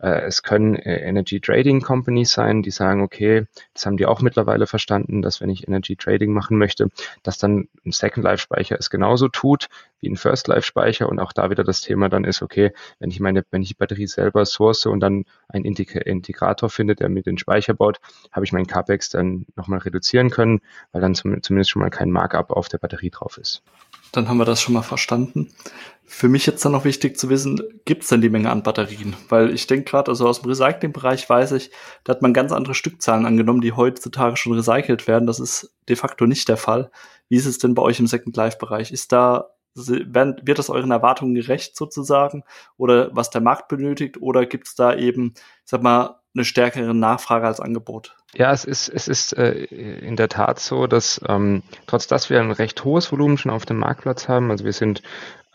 Äh, 0.00 0.20
es 0.22 0.42
können 0.42 0.76
äh, 0.76 1.00
Energy 1.00 1.40
Trading 1.40 1.80
Companies 1.80 2.30
sein, 2.30 2.62
die 2.62 2.70
sagen, 2.70 3.02
okay, 3.02 3.46
das 3.74 3.86
haben 3.86 3.96
die 3.96 4.06
auch 4.06 4.20
mittlerweile 4.20 4.66
verstanden, 4.66 5.20
dass 5.22 5.40
wenn 5.40 5.50
ich 5.50 5.66
Energy 5.66 5.96
Trading 5.96 6.32
machen 6.32 6.58
möchte, 6.58 6.88
dass 7.22 7.38
dann 7.38 7.68
ein 7.84 7.90
Second 7.90 8.22
Life 8.24 8.42
Speicher 8.42 8.76
es 8.78 8.90
genauso 8.90 9.28
tut 9.28 9.68
wie 10.00 10.08
ein 10.08 10.16
First 10.16 10.46
Life 10.46 10.62
Speicher 10.62 11.08
und 11.08 11.18
auch 11.18 11.32
da 11.32 11.50
wieder 11.50 11.64
das 11.64 11.80
Thema 11.80 12.08
dann 12.08 12.24
ist, 12.24 12.40
okay, 12.42 12.72
wenn 13.00 13.10
ich 13.10 13.18
meine, 13.18 13.44
wenn 13.50 13.62
ich 13.62 13.68
die 13.68 13.74
Batterie 13.74 14.06
selber 14.06 14.44
source 14.44 14.86
und 14.86 15.00
dann 15.00 15.24
einen 15.48 15.64
Integrator 15.64 16.70
finde, 16.70 16.94
der 16.94 17.08
mir 17.08 17.22
den 17.22 17.38
Speicher 17.38 17.74
baut, 17.74 17.98
habe 18.30 18.46
ich 18.46 18.52
meinen 18.52 18.68
CAPEX 18.68 19.10
dann 19.10 19.46
nochmal 19.56 19.80
reduzieren 19.80 20.30
können, 20.30 20.60
weil 20.92 21.00
dann 21.00 21.16
zumindest 21.16 21.70
schon 21.70 21.82
mal 21.82 21.90
kein 21.90 22.12
Markup 22.12 22.52
auf 22.52 22.68
der 22.68 22.78
Batterie 22.78 23.10
drauf 23.10 23.38
ist. 23.38 23.62
Dann 24.12 24.28
haben 24.28 24.38
wir 24.38 24.44
das 24.44 24.60
schon 24.60 24.74
mal 24.74 24.82
verstanden. 24.82 25.52
Für 26.10 26.30
mich 26.30 26.46
jetzt 26.46 26.64
dann 26.64 26.72
noch 26.72 26.86
wichtig 26.86 27.18
zu 27.18 27.28
wissen, 27.28 27.60
gibt 27.84 28.02
es 28.02 28.08
denn 28.08 28.22
die 28.22 28.30
Menge 28.30 28.50
an 28.50 28.62
Batterien? 28.62 29.14
Weil 29.28 29.52
ich 29.52 29.66
denke 29.66 29.90
gerade, 29.90 30.10
also 30.10 30.26
aus 30.26 30.40
dem 30.40 30.48
Recycling-Bereich 30.48 31.28
weiß 31.28 31.52
ich, 31.52 31.70
da 32.04 32.14
hat 32.14 32.22
man 32.22 32.32
ganz 32.32 32.50
andere 32.50 32.74
Stückzahlen 32.74 33.26
angenommen, 33.26 33.60
die 33.60 33.72
heutzutage 33.72 34.38
schon 34.38 34.54
recycelt 34.54 35.06
werden. 35.06 35.26
Das 35.26 35.38
ist 35.38 35.74
de 35.88 35.96
facto 35.96 36.26
nicht 36.26 36.48
der 36.48 36.56
Fall. 36.56 36.90
Wie 37.28 37.36
ist 37.36 37.44
es 37.44 37.58
denn 37.58 37.74
bei 37.74 37.82
euch 37.82 38.00
im 38.00 38.06
Second 38.06 38.34
Life-Bereich? 38.34 38.90
Ist 38.90 39.12
da, 39.12 39.50
wird 39.74 40.58
das 40.58 40.70
euren 40.70 40.90
Erwartungen 40.90 41.34
gerecht 41.34 41.76
sozusagen? 41.76 42.42
Oder 42.78 43.14
was 43.14 43.28
der 43.28 43.42
Markt 43.42 43.68
benötigt? 43.68 44.16
Oder 44.22 44.46
gibt 44.46 44.66
es 44.66 44.74
da 44.74 44.94
eben, 44.94 45.34
ich 45.36 45.70
sag 45.70 45.82
mal, 45.82 46.17
eine 46.34 46.44
stärkere 46.44 46.94
Nachfrage 46.94 47.46
als 47.46 47.60
Angebot? 47.60 48.16
Ja, 48.34 48.52
es 48.52 48.64
ist, 48.64 48.88
es 48.88 49.08
ist 49.08 49.32
äh, 49.36 49.52
in 49.52 50.16
der 50.16 50.28
Tat 50.28 50.60
so, 50.60 50.86
dass 50.86 51.20
ähm, 51.26 51.62
trotz 51.86 52.06
dass 52.06 52.28
wir 52.28 52.40
ein 52.40 52.50
recht 52.50 52.84
hohes 52.84 53.10
Volumen 53.10 53.38
schon 53.38 53.50
auf 53.50 53.66
dem 53.66 53.78
Marktplatz 53.78 54.28
haben, 54.28 54.50
also 54.50 54.64
wir 54.64 54.72
sind 54.72 55.02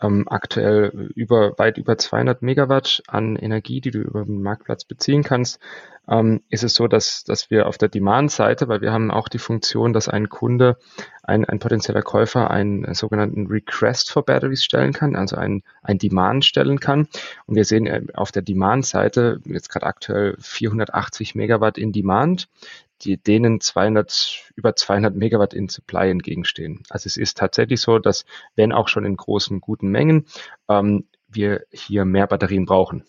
ähm, 0.04 0.26
aktuell 0.28 1.10
über 1.14 1.58
weit 1.58 1.78
über 1.78 1.96
200 1.96 2.42
Megawatt 2.42 3.02
an 3.06 3.36
Energie, 3.36 3.80
die 3.80 3.90
du 3.90 4.00
über 4.00 4.24
den 4.24 4.42
Marktplatz 4.42 4.84
beziehen 4.84 5.22
kannst, 5.22 5.60
ähm, 6.06 6.42
ist 6.50 6.64
es 6.64 6.74
so, 6.74 6.86
dass, 6.86 7.24
dass 7.24 7.50
wir 7.50 7.66
auf 7.66 7.78
der 7.78 7.88
Demand-Seite, 7.88 8.68
weil 8.68 8.82
wir 8.82 8.92
haben 8.92 9.10
auch 9.10 9.28
die 9.28 9.38
Funktion, 9.38 9.92
dass 9.92 10.08
ein 10.08 10.28
Kunde, 10.28 10.76
ein, 11.22 11.46
ein 11.46 11.58
potenzieller 11.58 12.02
Käufer 12.02 12.50
einen 12.50 12.92
sogenannten 12.94 13.46
Request 13.46 14.10
for 14.10 14.22
Batteries 14.24 14.62
stellen 14.62 14.92
kann, 14.92 15.16
also 15.16 15.36
ein, 15.36 15.62
ein 15.82 15.98
Demand 15.98 16.44
stellen 16.44 16.78
kann. 16.78 17.08
Und 17.46 17.56
wir 17.56 17.64
sehen 17.64 17.86
äh, 17.86 18.02
auf 18.14 18.32
der 18.32 18.42
Demand-Seite 18.42 19.40
jetzt 19.46 19.70
gerade 19.70 19.86
aktuell 19.86 20.36
480 20.38 21.34
Megawatt 21.34 21.78
in 21.78 21.92
Demand 21.92 22.48
die 23.02 23.16
denen 23.16 23.60
200, 23.60 24.52
über 24.54 24.76
200 24.76 25.14
Megawatt 25.14 25.54
in 25.54 25.68
Supply 25.68 26.10
entgegenstehen. 26.10 26.82
Also 26.88 27.06
es 27.06 27.16
ist 27.16 27.36
tatsächlich 27.36 27.80
so, 27.80 27.98
dass 27.98 28.24
wenn 28.56 28.72
auch 28.72 28.88
schon 28.88 29.04
in 29.04 29.16
großen, 29.16 29.60
guten 29.60 29.88
Mengen, 29.88 30.26
ähm, 30.68 31.04
wir 31.28 31.64
hier 31.70 32.04
mehr 32.04 32.26
Batterien 32.26 32.64
brauchen. 32.64 33.04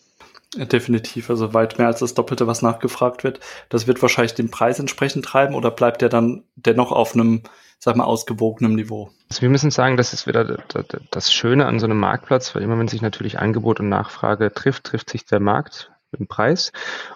Definitiv, 0.56 1.30
also 1.30 1.54
weit 1.54 1.78
mehr 1.78 1.88
als 1.88 2.00
das 2.00 2.14
Doppelte, 2.14 2.48
was 2.48 2.62
nachgefragt 2.62 3.24
wird. 3.24 3.40
Das 3.70 3.88
wird 3.88 4.02
wahrscheinlich 4.02 4.36
den 4.36 4.52
Preis 4.52 4.80
entsprechend 4.80 5.26
treiben 5.26 5.54
oder 5.54 5.70
bleibt 5.70 6.02
der 6.02 6.10
dann 6.10 6.44
dennoch 6.56 6.92
auf 6.92 7.14
einem, 7.14 7.44
sag 7.78 7.98
mal, 7.98 8.06
ausgewogenen 8.06 8.76
Niveau? 8.76 9.12
Also 9.30 9.42
wir 9.42 9.50
müssen 9.50 9.72
sagen, 9.72 9.98
das 9.98 10.14
ist 10.14 10.28
wieder 10.28 10.64
das 11.12 11.34
Schöne 11.34 11.66
an 11.66 11.80
so 11.80 11.86
einem 11.86 12.00
Marktplatz, 12.00 12.56
weil 12.56 12.62
immer 12.62 12.80
wenn 12.80 12.88
sich 12.88 13.02
natürlich 13.02 13.40
Angebot 13.40 13.82
und 13.82 13.90
Nachfrage 13.90 14.54
trifft, 14.54 14.86
trifft 14.86 15.10
sich 15.10 15.26
der 15.26 15.42
Markt 15.42 15.92
im 16.18 16.28
Preis. 16.28 16.72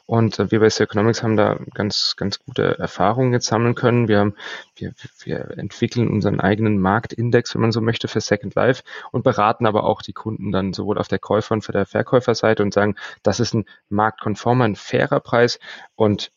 Und 0.06 0.40
äh, 0.40 0.52
wir 0.52 0.60
bei 0.60 0.68
Economics 0.68 1.24
haben 1.24 1.38
da 1.38 1.58
ganz, 1.74 2.16
ganz 2.18 2.40
gute 2.40 2.78
Erfahrungen 2.80 3.34
jetzt 3.34 3.48
sammeln 3.48 3.76
können. 3.76 4.08
Wir 4.08 4.20
haben, 4.20 4.36
wir, 4.76 4.94
wir 5.24 5.58
entwickeln 5.58 6.10
unseren 6.10 6.40
eigenen 6.40 6.80
Marktindex, 6.80 7.54
wenn 7.54 7.62
man 7.62 7.72
so 7.72 7.82
möchte, 7.82 8.08
für 8.08 8.22
Second 8.22 8.56
Life 8.56 8.84
und 9.12 9.24
beraten 9.24 9.66
aber 9.66 9.84
auch 9.84 10.02
die 10.02 10.14
Kunden 10.14 10.52
dann 10.52 10.74
sowohl 10.74 10.98
auf 10.98 11.08
der 11.08 11.20
Käufer- 11.20 11.54
und 11.54 11.62
für 11.64 11.72
der 11.72 11.86
Verkäuferseite 11.86 12.64
und 12.64 12.74
sagen, 12.74 12.96
das 13.24 13.40
ist 13.40 13.54
ein 13.54 13.66
marktkonformer, 13.90 14.66
ein 14.66 14.76
fairer 14.76 15.20
Preis 15.20 15.60
und 15.96 16.32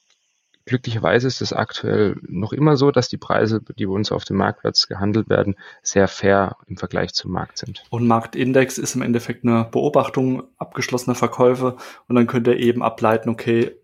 Glücklicherweise 0.64 1.26
ist 1.26 1.42
es 1.42 1.52
aktuell 1.52 2.16
noch 2.22 2.52
immer 2.52 2.76
so, 2.76 2.90
dass 2.90 3.08
die 3.08 3.16
Preise, 3.16 3.60
die 3.76 3.86
bei 3.86 3.92
uns 3.92 4.12
auf 4.12 4.24
dem 4.24 4.36
Marktplatz 4.36 4.86
gehandelt 4.86 5.28
werden, 5.28 5.56
sehr 5.82 6.08
fair 6.08 6.56
im 6.66 6.76
Vergleich 6.76 7.14
zum 7.14 7.32
Markt 7.32 7.58
sind. 7.58 7.82
Und 7.90 8.06
Marktindex 8.06 8.78
ist 8.78 8.94
im 8.94 9.02
Endeffekt 9.02 9.44
eine 9.44 9.64
Beobachtung 9.64 10.44
abgeschlossener 10.58 11.14
Verkäufe 11.14 11.76
und 12.06 12.16
dann 12.16 12.26
könnt 12.26 12.46
ihr 12.46 12.58
eben 12.58 12.82
ableiten, 12.82 13.28
okay, 13.28 13.76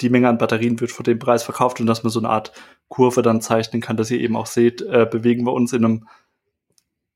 die 0.00 0.10
Menge 0.10 0.28
an 0.28 0.38
Batterien 0.38 0.78
wird 0.80 0.92
vor 0.92 1.04
dem 1.04 1.18
Preis 1.18 1.42
verkauft 1.42 1.80
und 1.80 1.86
dass 1.86 2.02
man 2.02 2.10
so 2.10 2.20
eine 2.20 2.28
Art 2.28 2.52
Kurve 2.88 3.22
dann 3.22 3.40
zeichnen 3.40 3.80
kann, 3.80 3.96
dass 3.96 4.10
ihr 4.10 4.20
eben 4.20 4.36
auch 4.36 4.46
seht, 4.46 4.82
äh, 4.82 5.06
bewegen 5.10 5.46
wir 5.46 5.52
uns 5.52 5.72
in 5.72 5.84
einem 5.84 6.08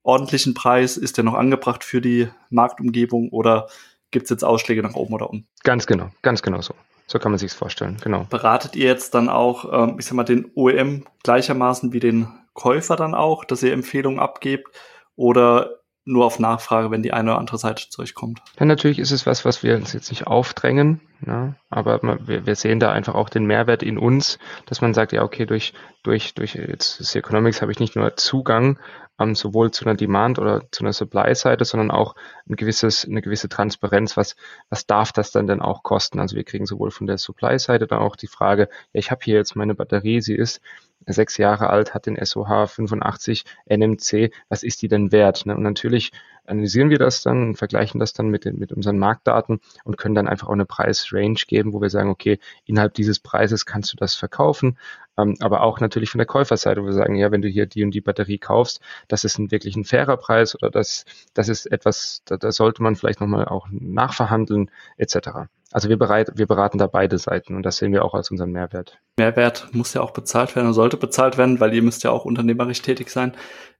ordentlichen 0.03 0.55
Preis, 0.55 0.97
ist 0.97 1.17
der 1.17 1.25
noch 1.25 1.35
angebracht 1.35 1.85
für 1.85 2.01
die 2.01 2.29
Marktumgebung 2.49 3.29
oder 3.31 3.69
gibt 4.11 4.25
es 4.25 4.31
jetzt 4.31 4.45
Ausschläge 4.45 4.83
nach 4.83 4.95
oben 4.95 5.15
oder 5.15 5.31
unten? 5.31 5.47
Ganz 5.63 5.87
genau, 5.87 6.11
ganz 6.23 6.43
genau 6.43 6.61
so. 6.63 6.75
So 7.11 7.19
kann 7.19 7.33
man 7.33 7.41
sich 7.41 7.53
vorstellen, 7.53 7.97
genau. 8.01 8.25
Beratet 8.31 8.77
ihr 8.77 8.87
jetzt 8.87 9.15
dann 9.15 9.29
auch, 9.29 9.65
ähm, 9.73 9.97
ich 9.99 10.07
sag 10.07 10.15
mal, 10.15 10.23
den 10.23 10.53
OEM 10.55 11.07
gleichermaßen 11.25 11.93
wie 11.93 11.99
den 11.99 12.29
Käufer 12.53 12.95
dann 12.95 13.17
auch, 13.17 13.45
dass 13.45 13.65
ihr 13.65 13.73
Empfehlungen 13.73 14.21
abgebt? 14.21 14.69
Oder 15.17 15.81
nur 16.05 16.25
auf 16.25 16.39
Nachfrage, 16.39 16.93
wenn 16.93 17.03
die 17.03 17.13
eine 17.13 17.33
oder 17.33 17.41
andere 17.41 17.59
Seite 17.59 17.89
zu 17.89 18.01
euch 18.01 18.15
kommt? 18.15 18.41
Ja, 18.61 18.65
natürlich 18.65 19.01
ist 19.01 19.11
es 19.11 19.27
was, 19.27 19.45
was 19.45 19.65
wir 19.65 19.75
uns 19.75 19.93
jetzt 19.93 20.11
nicht 20.11 20.29
aufdrängen, 20.29 21.01
ja, 21.27 21.55
aber 21.69 22.01
wir, 22.27 22.47
wir 22.47 22.55
sehen 22.57 22.81
da 22.81 22.93
einfach 22.93 23.15
auch 23.15 23.29
den 23.29 23.45
Mehrwert 23.45 23.83
in 23.83 23.99
uns, 23.99 24.39
dass 24.67 24.81
man 24.81 24.95
sagt, 24.95 25.13
ja, 25.13 25.23
okay, 25.23 25.45
durch, 25.45 25.75
durch, 26.03 26.35
durch 26.35 26.55
jetzt 26.55 27.15
Economics 27.15 27.61
habe 27.61 27.73
ich 27.73 27.81
nicht 27.81 27.95
nur 27.95 28.17
Zugang 28.17 28.79
ähm, 29.21 29.35
sowohl 29.35 29.71
zu 29.71 29.85
einer 29.85 29.95
Demand- 29.95 30.39
oder 30.39 30.63
zu 30.71 30.83
einer 30.83 30.95
Supply-Seite, 30.95 31.65
sondern 31.65 31.91
auch 31.91 32.15
ein 32.49 32.57
gewisses, 32.57 33.05
eine 33.05 33.21
gewisse 33.21 33.49
Transparenz, 33.49 34.17
was, 34.17 34.35
was 34.71 34.87
darf 34.87 35.13
das 35.13 35.31
dann 35.31 35.47
denn 35.47 35.61
auch 35.61 35.83
kosten? 35.83 36.19
Also 36.19 36.37
wir 36.37 36.45
kriegen 36.45 36.67
sowohl 36.67 36.91
von 36.91 37.07
der 37.07 37.19
Supply-Seite 37.19 37.87
dann 37.87 37.99
auch 37.99 38.17
die 38.17 38.27
Frage, 38.27 38.69
ja, 38.93 38.99
ich 38.99 39.11
habe 39.11 39.21
hier 39.23 39.37
jetzt 39.37 39.55
meine 39.57 39.75
Batterie, 39.75 40.23
sie 40.23 40.35
ist 40.35 40.61
sechs 41.07 41.37
Jahre 41.37 41.71
alt, 41.71 41.95
hat 41.95 42.07
den 42.07 42.23
SOH 42.23 42.67
85 42.67 43.45
NMC, 43.67 44.33
was 44.49 44.63
ist 44.63 44.83
die 44.83 44.89
denn 44.89 45.13
wert? 45.13 45.47
Ne? 45.47 45.55
Und 45.55 45.63
natürlich 45.63 46.13
analysieren 46.51 46.91
wir 46.91 46.99
das 46.99 47.23
dann 47.23 47.43
und 47.43 47.57
vergleichen 47.57 48.01
das 48.01 48.13
dann 48.13 48.29
mit, 48.29 48.45
den, 48.45 48.59
mit 48.59 48.73
unseren 48.73 48.99
Marktdaten 48.99 49.61
und 49.85 49.97
können 49.97 50.15
dann 50.15 50.29
einfach 50.29 50.49
auch 50.49 50.53
eine 50.53 50.67
Preisrange 50.67 51.41
geben, 51.47 51.73
wo 51.73 51.81
wir 51.81 51.91
sagen, 51.91 52.11
okay, 52.11 52.39
innerhalb 52.65 52.95
dieses 52.95 53.21
Preises 53.21 53.67
kannst 53.67 53.93
du 53.93 53.97
das 53.97 54.15
verkaufen, 54.15 54.79
ähm, 55.17 55.37
aber 55.41 55.63
auch 55.63 55.81
natürlich 55.81 56.11
von 56.11 56.19
der 56.19 56.27
Käuferseite, 56.27 56.83
wo 56.83 56.87
wir 56.87 56.93
sagen, 56.93 57.15
ja, 57.15 57.31
wenn 57.31 57.43
du 57.43 57.49
hier 57.49 57.67
die 57.67 57.85
und 57.85 57.93
die 57.93 58.01
Batterie 58.01 58.39
kaufst, 58.39 58.81
das 59.09 59.25
ist 59.25 59.39
ein 59.39 59.51
wirklich 59.51 59.77
ein 59.77 59.85
fairer 59.85 60.17
Preis 60.17 60.55
oder 60.55 60.71
das, 60.71 61.05
das 61.35 61.49
ist 61.49 61.67
etwas, 61.67 62.23
da, 62.25 62.37
da 62.37 62.53
sollte 62.53 62.83
man 62.83 62.97
vielleicht 62.97 63.21
nochmal 63.21 63.47
auch 63.47 63.69
nachverhandeln, 63.71 64.71
etc. 64.97 65.49
Also 65.73 65.89
wir, 65.89 65.99
bereit, 65.99 66.33
wir 66.35 66.47
beraten 66.47 66.79
da 66.79 66.89
beide 66.89 67.19
Seiten 67.19 67.55
und 67.55 67.63
das 67.63 67.77
sehen 67.77 67.93
wir 67.93 68.05
auch 68.05 68.15
als 68.15 68.31
unseren 68.31 68.51
Mehrwert. 68.51 68.99
Mehrwert 69.19 69.69
muss 69.73 69.95
ja 69.95 70.01
auch 70.01 70.11
bezahlt 70.11 70.57
werden 70.57 70.69
und 70.69 70.75
sollte 70.75 70.97
bezahlt 70.97 71.39
werden, 71.39 71.61
weil 71.61 71.73
ihr 71.75 71.83
müsst 71.83 72.03
ja 72.03 72.11
auch 72.11 72.25
unternehmerisch 72.25 72.83
tätig 72.83 73.11
sein. 73.11 73.35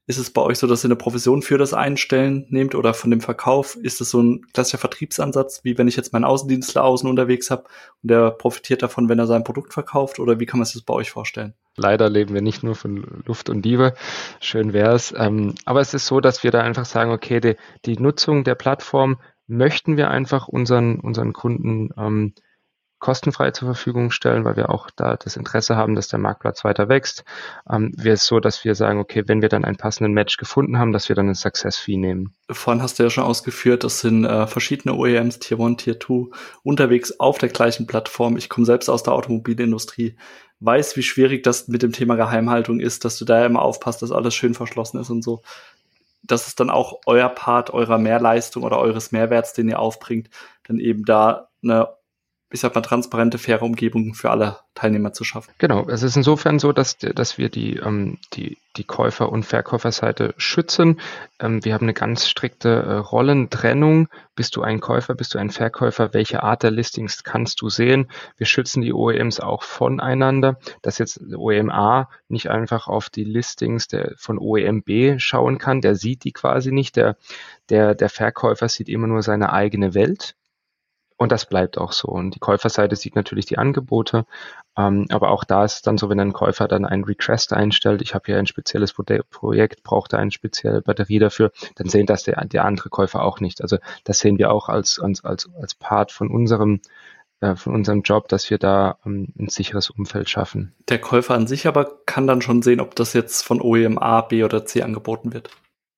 Ist 0.07 0.19
es 0.19 0.33
bei 0.33 0.43
euch 0.43 0.59
so, 0.59 0.67
dass 0.67 0.83
ihr 0.83 0.89
eine 0.89 0.97
Provision 0.97 1.43
für 1.43 1.57
das 1.57 1.73
Einstellen 1.73 2.47
nehmt 2.49 2.75
oder 2.75 2.95
von 2.95 3.11
dem 3.11 3.21
Verkauf? 3.21 3.77
Ist 3.77 4.01
es 4.01 4.11
so 4.11 4.21
ein 4.21 4.43
klassischer 4.53 4.79
Vertriebsansatz, 4.79 5.63
wie 5.63 5.79
wenn 5.79 5.87
ich 5.87 5.97
jetzt 5.97 6.13
meinen 6.13 6.25
Außendienstler 6.25 6.83
außen 6.83 7.09
unterwegs 7.09 7.51
habe 7.51 7.65
und 8.03 8.11
der 8.11 8.31
profitiert 8.33 8.83
davon, 8.83 9.09
wenn 9.09 9.19
er 9.19 9.27
sein 9.27 9.45
Produkt 9.45 9.73
verkauft? 9.73 10.19
Oder 10.19 10.41
wie 10.41 10.47
kann 10.47 10.59
man 10.59 10.65
sich 10.65 10.75
das 10.75 10.83
bei 10.83 10.95
euch 10.95 11.11
vorstellen? 11.11 11.55
Leider 11.77 12.11
leben 12.11 12.35
wir 12.35 12.43
nicht 12.43 12.63
nur 12.65 12.75
von 12.75 13.23
Luft 13.25 13.51
und 13.51 13.65
Liebe. 13.65 13.95
Schön 14.41 14.73
wär's. 14.73 15.15
Ähm, 15.17 15.55
aber 15.65 15.81
es 15.81 15.95
ist 15.95 16.07
so, 16.07 16.21
dass 16.21 16.43
wir 16.43 16.51
da 16.51 16.61
einfach 16.61 16.87
sagen, 16.87 17.13
okay, 17.13 17.41
die, 17.41 17.57
die 17.85 17.97
Nutzung 17.97 18.43
der 18.43 18.57
Plattform 18.57 19.21
möchten 19.47 19.97
wir 19.97 20.11
einfach 20.11 20.49
unseren, 20.49 20.99
unseren 21.01 21.33
Kunden 21.33 21.91
ähm, 21.97 22.35
kostenfrei 23.01 23.51
zur 23.51 23.67
Verfügung 23.67 24.11
stellen, 24.11 24.45
weil 24.45 24.57
wir 24.57 24.71
auch 24.71 24.91
da 24.95 25.17
das 25.17 25.37
Interesse 25.37 25.75
haben, 25.75 25.95
dass 25.95 26.09
der 26.09 26.19
Marktplatz 26.19 26.65
weiter 26.65 26.89
wächst. 26.89 27.25
Ähm, 27.69 27.93
wäre 27.97 28.15
es 28.15 28.27
so, 28.27 28.39
dass 28.41 28.65
wir 28.65 28.75
sagen, 28.75 29.01
okay, 29.01 29.25
wenn 29.27 29.43
wir 29.43 29.49
dann 29.49 29.65
einen 29.65 29.77
passenden 29.77 30.13
Match 30.13 30.37
gefunden 30.37 30.79
haben, 30.79 30.93
dass 30.93 31.09
wir 31.09 31.17
dann 31.17 31.29
ein 31.29 31.35
Success 31.35 31.79
Fee 31.79 31.97
nehmen. 31.97 32.35
Vorhin 32.51 32.83
hast 32.83 32.99
du 32.99 33.03
ja 33.03 33.11
schon 33.11 33.25
ausgeführt, 33.25 33.85
das 33.85 34.01
sind 34.01 34.25
äh, 34.25 34.47
verschiedene 34.47 34.95
OEMs, 34.95 35.39
Tier 35.39 35.59
1, 35.59 35.83
Tier 35.83 35.99
2, 35.99 36.31
unterwegs 36.63 37.19
auf 37.19 37.39
der 37.39 37.49
gleichen 37.49 37.87
Plattform. 37.87 38.37
Ich 38.37 38.49
komme 38.49 38.67
selbst 38.67 38.91
aus 38.91 39.03
der 39.03 39.15
Automobilindustrie, 39.15 40.17
weiß, 40.61 40.97
wie 40.97 41.03
schwierig 41.03 41.43
das 41.43 41.69
mit 41.69 41.83
dem 41.83 41.93
Thema 41.93 42.17
Geheimhaltung 42.17 42.81
ist, 42.81 43.07
dass 43.07 43.19
du 43.19 43.25
da 43.25 43.45
immer 43.47 43.63
aufpasst, 43.63 44.03
dass 44.03 44.13
alles 44.13 44.35
schön 44.35 44.53
verschlossen 44.55 45.01
ist 45.01 45.09
und 45.09 45.23
so. 45.23 45.43
Das 46.23 46.47
ist 46.47 46.61
dann 46.61 46.69
auch 46.69 47.01
euer 47.07 47.31
Part 47.31 47.71
eurer 47.71 47.97
Mehrleistung 47.97 48.63
oder 48.63 48.79
eures 48.79 49.11
Mehrwerts, 49.11 49.55
den 49.55 49.71
ihr 49.71 49.79
aufbringt, 49.79 50.29
dann 50.65 50.79
eben 50.79 51.07
da 51.07 51.49
eine 51.63 51.89
ich 52.53 52.61
sag 52.61 52.75
mal, 52.75 52.81
transparente, 52.81 53.39
faire 53.39 53.63
Umgebung 53.63 54.15
für 54.15 54.31
alle 54.31 54.59
Teilnehmer 54.75 55.13
zu 55.13 55.23
schaffen. 55.23 55.53
Genau, 55.59 55.89
es 55.89 56.03
ist 56.03 56.17
insofern 56.17 56.59
so, 56.59 56.73
dass, 56.73 56.99
dass 56.99 57.39
wir 57.39 57.49
die, 57.49 57.77
ähm, 57.77 58.19
die, 58.33 58.59
die 58.77 58.85
Käufer- 58.85 59.31
und 59.31 59.45
Verkäuferseite 59.45 60.35
schützen. 60.37 61.01
Ähm, 61.39 61.65
wir 61.65 61.75
haben 61.75 61.85
eine 61.85 61.95
ganz 61.95 62.29
strikte 62.29 62.69
äh, 62.69 62.93
Rollentrennung. 62.95 64.09
Bist 64.35 64.57
du 64.57 64.63
ein 64.63 64.81
Käufer, 64.81 65.15
bist 65.15 65.35
du 65.35 65.39
ein 65.39 65.51
Verkäufer? 65.51 66.13
Welche 66.13 66.43
Art 66.43 66.65
der 66.65 66.73
Listings 66.73 67.23
kannst 67.23 67.61
du 67.61 67.69
sehen? 67.69 68.11
Wir 68.37 68.47
schützen 68.47 68.81
die 68.81 68.93
OEMs 68.93 69.39
auch 69.39 69.63
voneinander, 69.63 70.59
dass 70.83 70.99
jetzt 70.99 71.21
OEM 71.33 71.71
A 71.71 72.09
nicht 72.29 72.51
einfach 72.51 72.89
auf 72.89 73.11
die 73.11 73.25
Listings 73.25 73.87
der, 73.87 74.15
von 74.17 74.39
OEM 74.39 74.83
B 74.83 75.19
schauen 75.19 75.59
kann. 75.59 75.81
Der 75.81 75.95
sieht 75.95 76.25
die 76.25 76.33
quasi 76.33 76.73
nicht. 76.73 76.97
Der, 76.97 77.17
der, 77.69 77.95
der 77.95 78.09
Verkäufer 78.09 78.69
sieht 78.69 78.89
immer 78.89 79.07
nur 79.07 79.23
seine 79.23 79.53
eigene 79.53 79.95
Welt. 79.95 80.35
Und 81.21 81.33
das 81.33 81.45
bleibt 81.45 81.77
auch 81.77 81.93
so. 81.93 82.09
Und 82.09 82.35
die 82.35 82.39
Käuferseite 82.39 82.97
sieht 82.97 83.15
natürlich 83.15 83.45
die 83.45 83.59
Angebote, 83.59 84.25
ähm, 84.79 85.05
aber 85.11 85.33
auch 85.33 85.45
da 85.45 85.67
ist 85.67 85.75
es 85.75 85.83
dann 85.83 85.99
so, 85.99 86.09
wenn 86.09 86.19
ein 86.19 86.33
Käufer 86.33 86.67
dann 86.67 86.87
einen 86.87 87.05
Request 87.05 87.53
einstellt, 87.53 88.01
ich 88.01 88.15
habe 88.15 88.25
hier 88.25 88.39
ein 88.39 88.47
spezielles 88.47 88.95
Projekt, 88.95 89.83
braucht 89.83 90.15
eine 90.15 90.31
spezielle 90.31 90.81
Batterie 90.81 91.19
dafür, 91.19 91.53
dann 91.75 91.91
sehen 91.91 92.07
das 92.07 92.23
der, 92.23 92.43
der 92.47 92.65
andere 92.65 92.89
Käufer 92.89 93.23
auch 93.23 93.39
nicht. 93.39 93.61
Also 93.61 93.77
das 94.05 94.19
sehen 94.21 94.39
wir 94.39 94.51
auch 94.51 94.71
als, 94.71 94.99
als, 94.99 95.23
als, 95.23 95.47
als 95.61 95.75
Part 95.75 96.11
von 96.11 96.31
unserem 96.31 96.81
äh, 97.41 97.55
von 97.55 97.75
unserem 97.75 98.01
Job, 98.01 98.29
dass 98.29 98.49
wir 98.49 98.57
da 98.57 98.97
ähm, 99.05 99.35
ein 99.39 99.51
sicheres 99.51 99.91
Umfeld 99.91 100.31
schaffen. 100.31 100.75
Der 100.89 101.03
Käufer 101.03 101.35
an 101.35 101.47
sich 101.47 101.67
aber 101.67 101.99
kann 102.07 102.27
dann 102.27 102.41
schon 102.41 102.63
sehen, 102.63 102.81
ob 102.81 102.95
das 102.95 103.13
jetzt 103.13 103.43
von 103.43 103.61
OEM 103.61 103.99
A, 103.99 104.23
B 104.23 104.43
oder 104.43 104.65
C 104.65 104.81
angeboten 104.81 105.35
wird. 105.35 105.51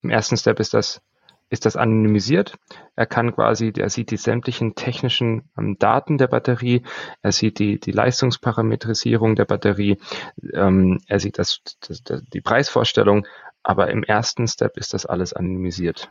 Im 0.03 0.11
ersten 0.11 0.37
Step 0.37 0.59
ist 0.59 0.75
das 0.75 1.01
ist 1.53 1.67
das 1.67 1.77
anonymisiert. 1.77 2.57
Er 2.97 3.05
kann 3.05 3.35
quasi, 3.35 3.75
er 3.77 3.91
sieht 3.91 4.11
die 4.11 4.17
sämtlichen 4.17 4.75
technischen 4.75 5.51
ähm, 5.59 5.77
Daten 5.79 6.17
der 6.17 6.29
Batterie, 6.29 6.83
er 7.21 7.31
sieht 7.31 7.59
die, 7.59 7.79
die 7.79 7.93
Leistungsparametrisierung 7.93 9.37
der 9.37 9.45
Batterie, 9.45 9.99
ähm, 10.55 10.99
er 11.07 11.21
sieht 11.21 11.38
das, 11.38 11.61
das, 11.87 12.03
das, 12.03 12.23
die 12.33 12.41
Preisvorstellung, 12.41 13.27
aber 13.62 13.91
im 13.91 14.03
ersten 14.03 14.49
Step 14.49 14.79
ist 14.79 14.95
das 14.95 15.05
alles 15.05 15.35
anonymisiert. 15.35 16.11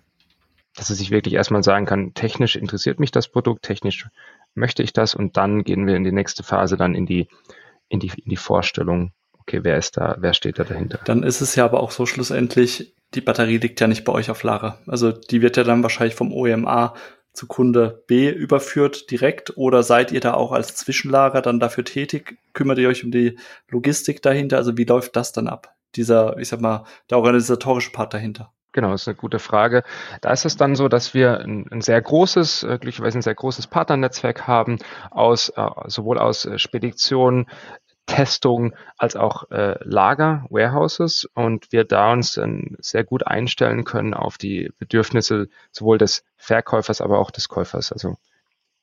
Dass 0.76 0.92
er 0.92 0.96
sich 0.96 1.10
wirklich 1.10 1.34
erstmal 1.34 1.64
sagen 1.64 1.88
kann, 1.88 2.14
technisch 2.14 2.56
interessiert 2.56 3.00
mich 3.00 3.10
das 3.10 3.28
Produkt, 3.28 3.64
technisch 3.64 4.08
möchte 4.54 4.84
ich 4.84 4.94
das. 4.94 5.16
Und 5.16 5.38
dann 5.38 5.64
gehen 5.64 5.88
wir 5.88 5.96
in 5.96 6.04
die 6.04 6.12
nächste 6.12 6.44
Phase 6.44 6.78
dann 6.78 6.94
in 6.94 7.08
die, 7.08 7.28
in 7.90 8.00
die, 8.00 8.12
in 8.16 8.30
die 8.30 8.38
Vorstellung, 8.38 9.12
okay, 9.42 9.60
wer 9.64 9.78
ist 9.78 9.98
da, 9.98 10.16
wer 10.20 10.34
steht 10.34 10.60
da 10.60 10.64
dahinter? 10.64 11.00
Dann 11.06 11.24
ist 11.24 11.42
es 11.42 11.56
ja 11.56 11.66
aber 11.66 11.82
auch 11.82 11.92
so 11.92 12.06
schlussendlich, 12.06 12.94
die 13.14 13.22
Batterie 13.22 13.58
liegt 13.58 13.80
ja 13.80 13.88
nicht 13.88 14.04
bei 14.06 14.14
euch 14.14 14.30
auf 14.30 14.44
Lager. 14.44 14.80
Also 14.88 15.12
die 15.12 15.42
wird 15.42 15.58
ja 15.58 15.64
dann 15.64 15.84
wahrscheinlich 15.84 16.16
vom 16.16 16.32
OEMA 16.32 16.94
zu 17.34 17.48
Kunde 17.48 18.04
B 18.08 18.30
überführt 18.30 19.10
direkt 19.10 19.56
oder 19.58 19.84
seid 19.84 20.12
ihr 20.12 20.20
da 20.20 20.34
auch 20.34 20.52
als 20.52 20.76
Zwischenlager 20.76 21.42
dann 21.42 21.60
dafür 21.60 21.86
tätig? 21.86 22.38
Kümmert 22.54 22.78
ihr 22.78 22.90
euch 22.90 23.04
um 23.04 23.12
die 23.12 23.38
Logistik 23.70 24.22
dahinter? 24.22 24.58
Also 24.58 24.78
wie 24.78 24.84
läuft 24.84 25.16
das 25.16 25.32
dann 25.32 25.48
ab? 25.48 25.76
Dieser, 25.96 26.38
ich 26.38 26.50
sag 26.50 26.62
mal, 26.62 26.86
der 27.10 27.18
organisatorische 27.18 27.92
Part 27.92 28.14
dahinter. 28.14 28.52
Genau, 28.74 28.92
das 28.92 29.02
ist 29.02 29.08
eine 29.10 29.16
gute 29.16 29.40
Frage. 29.40 29.84
Da 30.22 30.32
ist 30.32 30.46
es 30.46 30.56
dann 30.56 30.76
so, 30.76 30.88
dass 30.88 31.14
wir 31.14 31.40
ein, 31.40 31.68
ein 31.72 31.82
sehr 31.82 32.02
großes, 32.02 32.64
äh, 32.64 32.68
glücklicherweise 32.68 33.20
ein 33.20 33.22
sehr 33.22 33.36
großes 33.36 33.68
Partnernetzwerk 33.68 34.48
haben, 34.48 34.78
aus 35.10 35.50
äh, 35.50 35.68
sowohl 35.88 36.18
aus 36.18 36.46
äh, 36.46 36.58
Speditionen, 36.58 37.48
Testung 38.06 38.74
als 38.98 39.16
auch 39.16 39.50
äh, 39.52 39.78
Lager, 39.84 40.46
Warehouses 40.50 41.30
und 41.34 41.72
wir 41.72 41.86
da 41.86 42.12
uns 42.12 42.34
dann 42.34 42.76
sehr 42.80 43.04
gut 43.04 43.26
einstellen 43.26 43.84
können 43.84 44.14
auf 44.14 44.38
die 44.38 44.72
Bedürfnisse 44.80 45.48
sowohl 45.72 45.98
des 45.98 46.24
Verkäufers, 46.36 47.02
aber 47.02 47.20
auch 47.20 47.32
des 47.32 47.48
Käufers. 47.48 47.92
Also 47.92 48.18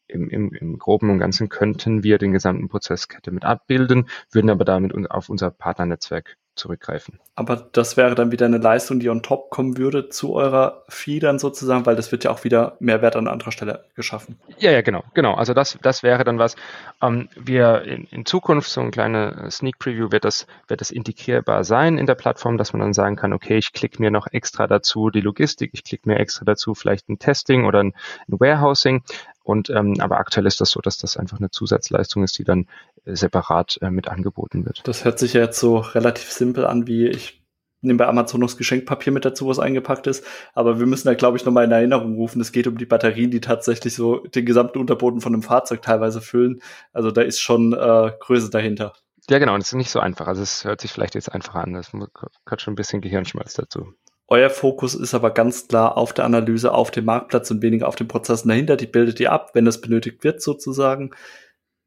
im, 0.07 0.31
im, 0.31 0.53
im 0.55 0.79
Groben 0.79 1.11
und 1.11 1.19
Ganzen 1.19 1.49
könnten 1.49 2.03
wir 2.03 2.19
den 2.19 2.33
gesamten 2.33 2.69
Prozesskette 2.69 3.31
mit 3.31 3.45
abbilden, 3.45 4.09
würden 4.31 4.51
aber 4.51 4.65
damit 4.65 4.95
auf 5.11 5.29
unser 5.29 5.51
Partnernetzwerk 5.51 6.37
zurückgreifen. 6.59 7.19
Aber 7.35 7.57
das 7.73 7.97
wäre 7.97 8.15
dann 8.15 8.33
wieder 8.33 8.47
eine 8.47 8.59
Leistung, 8.59 9.01
die 9.01 9.09
on 9.09 9.23
top 9.23 9.51
kommen 9.51 9.79
würde 9.79 10.09
zu 10.09 10.35
eurer 10.35 10.85
Fee 10.89 11.21
dann 11.21 11.39
sozusagen, 11.39 11.87
weil 11.87 11.97
das 11.97 12.13
wird 12.13 12.25
ja 12.25 12.31
auch 12.31 12.45
wieder 12.45 12.77
Mehrwert 12.81 13.17
an 13.17 13.29
anderer 13.29 13.53
Stelle 13.53 13.85
geschaffen. 13.95 14.39
Ja, 14.59 14.71
ja, 14.71 14.83
genau, 14.83 15.05
genau. 15.15 15.35
Also 15.35 15.55
das, 15.55 15.79
das 15.83 16.03
wäre 16.03 16.25
dann 16.25 16.39
was. 16.39 16.57
Ähm, 17.01 17.29
wir 17.37 17.83
in, 17.83 18.05
in 18.05 18.27
Zukunft, 18.27 18.71
so 18.71 18.81
ein 18.81 18.91
kleiner 18.91 19.51
Sneak 19.51 19.79
Preview, 19.79 20.11
wird 20.11 20.25
das, 20.25 20.47
wird 20.67 20.81
das 20.81 20.91
integrierbar 20.91 21.65
sein 21.65 21.97
in 21.97 22.07
der 22.07 22.17
Plattform, 22.17 22.59
dass 22.59 22.73
man 22.73 22.81
dann 22.81 22.93
sagen 22.93 23.17
kann, 23.17 23.33
okay, 23.33 23.59
ich 23.59 23.73
klicke 23.73 24.03
mir 24.03 24.11
noch 24.11 24.27
extra 24.33 24.67
dazu 24.67 25.11
die 25.11 25.21
Logistik, 25.21 25.71
ich 25.73 25.85
klicke 25.85 26.09
mir 26.09 26.19
extra 26.19 26.45
dazu 26.45 26.75
vielleicht 26.75 27.09
ein 27.09 27.19
Testing 27.19 27.65
oder 27.65 27.81
ein, 27.81 27.95
ein 28.29 28.41
Warehousing. 28.41 29.03
Und 29.49 29.71
ähm, 29.71 29.95
aber 29.99 30.19
aktuell 30.19 30.45
ist 30.47 30.61
das 30.61 30.71
so, 30.71 30.81
dass 30.81 30.99
das 30.99 31.17
einfach 31.17 31.39
eine 31.39 31.51
Zusatzleistung 31.51 32.23
ist, 32.23 32.39
die 32.39 32.45
dann 32.45 32.63
äh, 32.63 32.98
separat 33.15 33.79
äh, 33.83 33.91
mit 33.91 34.09
angeboten 34.09 34.65
wird. 34.65 34.81
Das 34.85 35.05
hört 35.05 35.19
sich 35.19 35.35
ja 35.35 35.43
jetzt 35.43 35.59
so 35.59 35.79
relativ 35.79 36.31
simpel 36.31 36.67
an, 36.67 36.87
wie 36.87 37.07
ich 37.07 37.39
nehme 37.81 37.99
bei 37.99 38.07
Amazon 38.07 38.41
noch 38.41 38.49
das 38.49 38.57
Geschenkpapier 38.57 39.13
mit 39.13 39.25
dazu, 39.25 39.47
was 39.47 39.59
eingepackt 39.59 40.07
ist. 40.07 40.25
Aber 40.55 40.81
wir 40.81 40.87
müssen 40.87 41.09
da, 41.09 41.15
glaube 41.15 41.37
ich, 41.37 41.45
nochmal 41.45 41.65
in 41.65 41.71
Erinnerung 41.71 42.15
rufen. 42.17 42.41
Es 42.41 42.53
geht 42.53 42.67
um 42.67 42.77
die 42.77 42.87
Batterien, 42.87 43.31
die 43.31 43.41
tatsächlich 43.41 43.95
so 43.95 44.19
den 44.19 44.47
gesamten 44.47 44.79
Unterboden 44.79 45.21
von 45.21 45.33
einem 45.33 45.43
Fahrzeug 45.43 45.83
teilweise 45.83 46.21
füllen. 46.21 46.61
Also 46.93 47.11
da 47.11 47.23
ist 47.23 47.41
schon 47.41 47.73
äh, 47.73 48.13
Größe 48.19 48.51
dahinter. 48.51 48.95
Ja, 49.31 49.39
genau. 49.39 49.55
Und 49.55 49.61
es 49.61 49.69
ist 49.69 49.75
nicht 49.75 49.91
so 49.91 50.01
einfach. 50.01 50.27
Also 50.27 50.43
es 50.43 50.65
hört 50.65 50.81
sich 50.81 50.93
vielleicht 50.93 51.15
jetzt 51.15 51.33
einfacher 51.33 51.61
an. 51.61 51.75
Es 51.75 51.93
gehört 51.93 52.63
schon 52.63 52.73
ein 52.73 52.77
bisschen 52.77 53.01
Gehirnschmalz 53.01 53.55
dazu. 53.55 53.93
Euer 54.27 54.51
Fokus 54.51 54.95
ist 54.95 55.15
aber 55.15 55.31
ganz 55.31 55.69
klar 55.69 55.97
auf 55.97 56.13
der 56.13 56.27
Analyse, 56.27 56.73
auf 56.73 56.91
dem 56.91 57.07
Marktplatz 57.07 57.51
und 57.51 57.63
weniger 57.63 57.89
auf 57.89 57.97
den 57.97 58.09
Prozessen 58.09 58.49
dahinter. 58.49 58.77
Die 58.77 58.87
bildet 58.87 59.21
ihr 59.21 59.33
ab, 59.33 59.51
wenn 59.55 59.65
das 59.65 59.81
benötigt 59.81 60.23
wird 60.25 60.43
sozusagen. 60.43 61.13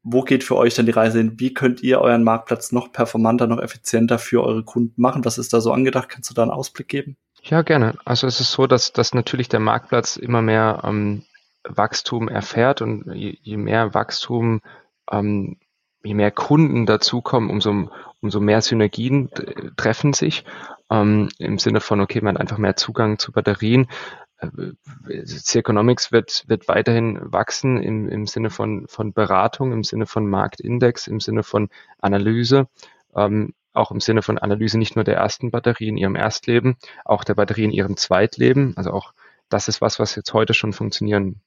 Wo 0.02 0.22
geht 0.22 0.42
für 0.42 0.56
euch 0.56 0.74
dann 0.74 0.86
die 0.86 0.92
Reise 0.92 1.18
hin? 1.18 1.38
Wie 1.38 1.54
könnt 1.54 1.82
ihr 1.82 2.00
euren 2.00 2.24
Marktplatz 2.24 2.72
noch 2.72 2.92
performanter, 2.92 3.46
noch 3.46 3.60
effizienter 3.60 4.18
für 4.18 4.42
eure 4.42 4.64
Kunden 4.64 5.00
machen? 5.00 5.24
Was 5.24 5.38
ist 5.38 5.52
da 5.52 5.60
so 5.60 5.72
angedacht? 5.72 6.08
Kannst 6.08 6.30
du 6.30 6.34
da 6.34 6.42
einen 6.42 6.50
Ausblick 6.50 6.88
geben? 6.88 7.16
Ja, 7.42 7.62
gerne. 7.62 7.94
Also 8.04 8.26
es 8.26 8.40
ist 8.40 8.52
so, 8.52 8.66
dass, 8.66 8.92
dass 8.92 9.14
natürlich 9.14 9.48
der 9.48 9.60
Marktplatz 9.60 10.16
immer 10.16 10.42
mehr 10.42 10.82
ähm, 10.84 11.24
Wachstum 11.64 12.28
erfährt 12.28 12.82
und 12.82 13.12
je, 13.14 13.36
je 13.42 13.56
mehr 13.56 13.94
Wachstum, 13.94 14.60
ähm, 15.10 15.56
je 16.04 16.14
mehr 16.14 16.30
Kunden 16.30 16.86
dazukommen, 16.86 17.50
umso, 17.50 17.90
umso 18.20 18.40
mehr 18.40 18.60
Synergien 18.60 19.30
treffen 19.76 20.12
sich. 20.12 20.44
Ähm, 20.90 21.28
Im 21.38 21.58
Sinne 21.58 21.80
von, 21.80 22.00
okay, 22.00 22.20
man 22.20 22.34
hat 22.34 22.40
einfach 22.40 22.58
mehr 22.58 22.76
Zugang 22.76 23.18
zu 23.18 23.32
Batterien. 23.32 23.88
C-Economics 25.24 26.12
wird, 26.12 26.44
wird 26.48 26.68
weiterhin 26.68 27.18
wachsen 27.22 27.82
im, 27.82 28.08
im 28.08 28.26
Sinne 28.26 28.50
von, 28.50 28.86
von 28.88 29.12
Beratung, 29.12 29.72
im 29.72 29.84
Sinne 29.84 30.06
von 30.06 30.28
Marktindex, 30.28 31.06
im 31.06 31.20
Sinne 31.20 31.42
von 31.42 31.68
Analyse, 31.98 32.68
ähm, 33.14 33.54
auch 33.72 33.90
im 33.90 34.00
Sinne 34.00 34.22
von 34.22 34.38
Analyse 34.38 34.78
nicht 34.78 34.96
nur 34.96 35.04
der 35.04 35.16
ersten 35.16 35.50
Batterie 35.50 35.88
in 35.88 35.96
ihrem 35.96 36.16
Erstleben, 36.16 36.76
auch 37.04 37.24
der 37.24 37.34
Batterie 37.34 37.64
in 37.64 37.70
ihrem 37.70 37.96
Zweitleben. 37.96 38.74
Also 38.76 38.90
auch 38.90 39.12
das 39.48 39.68
ist 39.68 39.80
was, 39.80 39.98
was 39.98 40.14
jetzt 40.14 40.32
heute 40.34 40.54
schon 40.54 40.72
funktionieren 40.72 41.40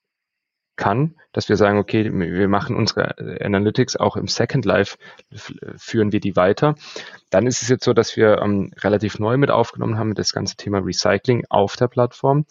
kann, 0.75 1.15
dass 1.31 1.47
wir 1.47 1.55
sagen, 1.55 1.79
okay, 1.79 2.11
wir 2.11 2.47
machen 2.49 2.75
unsere 2.75 3.15
Analytics 3.41 3.95
auch 3.95 4.17
im 4.17 4.27
Second 4.27 4.65
Life, 4.65 4.97
führen 5.77 6.11
wir 6.11 6.19
die 6.19 6.35
weiter. 6.35 6.75
Dann 7.29 7.47
ist 7.47 7.61
es 7.61 7.69
jetzt 7.69 7.85
so, 7.85 7.93
dass 7.93 8.17
wir 8.17 8.41
ähm, 8.41 8.71
relativ 8.77 9.19
neu 9.19 9.37
mit 9.37 9.51
aufgenommen 9.51 9.97
haben, 9.97 10.15
das 10.15 10.33
ganze 10.33 10.57
Thema 10.57 10.79
Recycling 10.79 11.45
auf 11.49 11.77
der 11.77 11.87
Plattform 11.87 12.45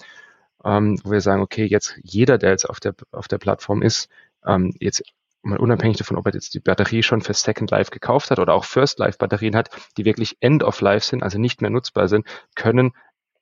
ähm, 0.64 0.98
wo 1.04 1.10
wir 1.10 1.20
sagen, 1.20 1.42
okay, 1.42 1.64
jetzt 1.64 1.98
jeder, 2.02 2.38
der 2.38 2.50
jetzt 2.50 2.68
auf 2.68 2.80
der, 2.80 2.94
auf 3.12 3.28
der 3.28 3.38
Plattform 3.38 3.82
ist, 3.82 4.08
ähm, 4.46 4.74
jetzt 4.80 5.02
mal 5.42 5.58
unabhängig 5.58 5.98
davon, 5.98 6.16
ob 6.16 6.26
er 6.26 6.32
jetzt 6.32 6.54
die 6.54 6.60
Batterie 6.60 7.02
schon 7.02 7.20
für 7.20 7.34
Second 7.34 7.70
Life 7.70 7.90
gekauft 7.90 8.30
hat 8.30 8.38
oder 8.38 8.54
auch 8.54 8.64
First 8.64 8.98
Life 8.98 9.18
Batterien 9.18 9.54
hat, 9.54 9.70
die 9.96 10.04
wirklich 10.04 10.38
End 10.40 10.62
of 10.62 10.80
Life 10.80 11.06
sind, 11.06 11.22
also 11.22 11.38
nicht 11.38 11.60
mehr 11.60 11.70
nutzbar 11.70 12.08
sind, 12.08 12.26
können 12.54 12.92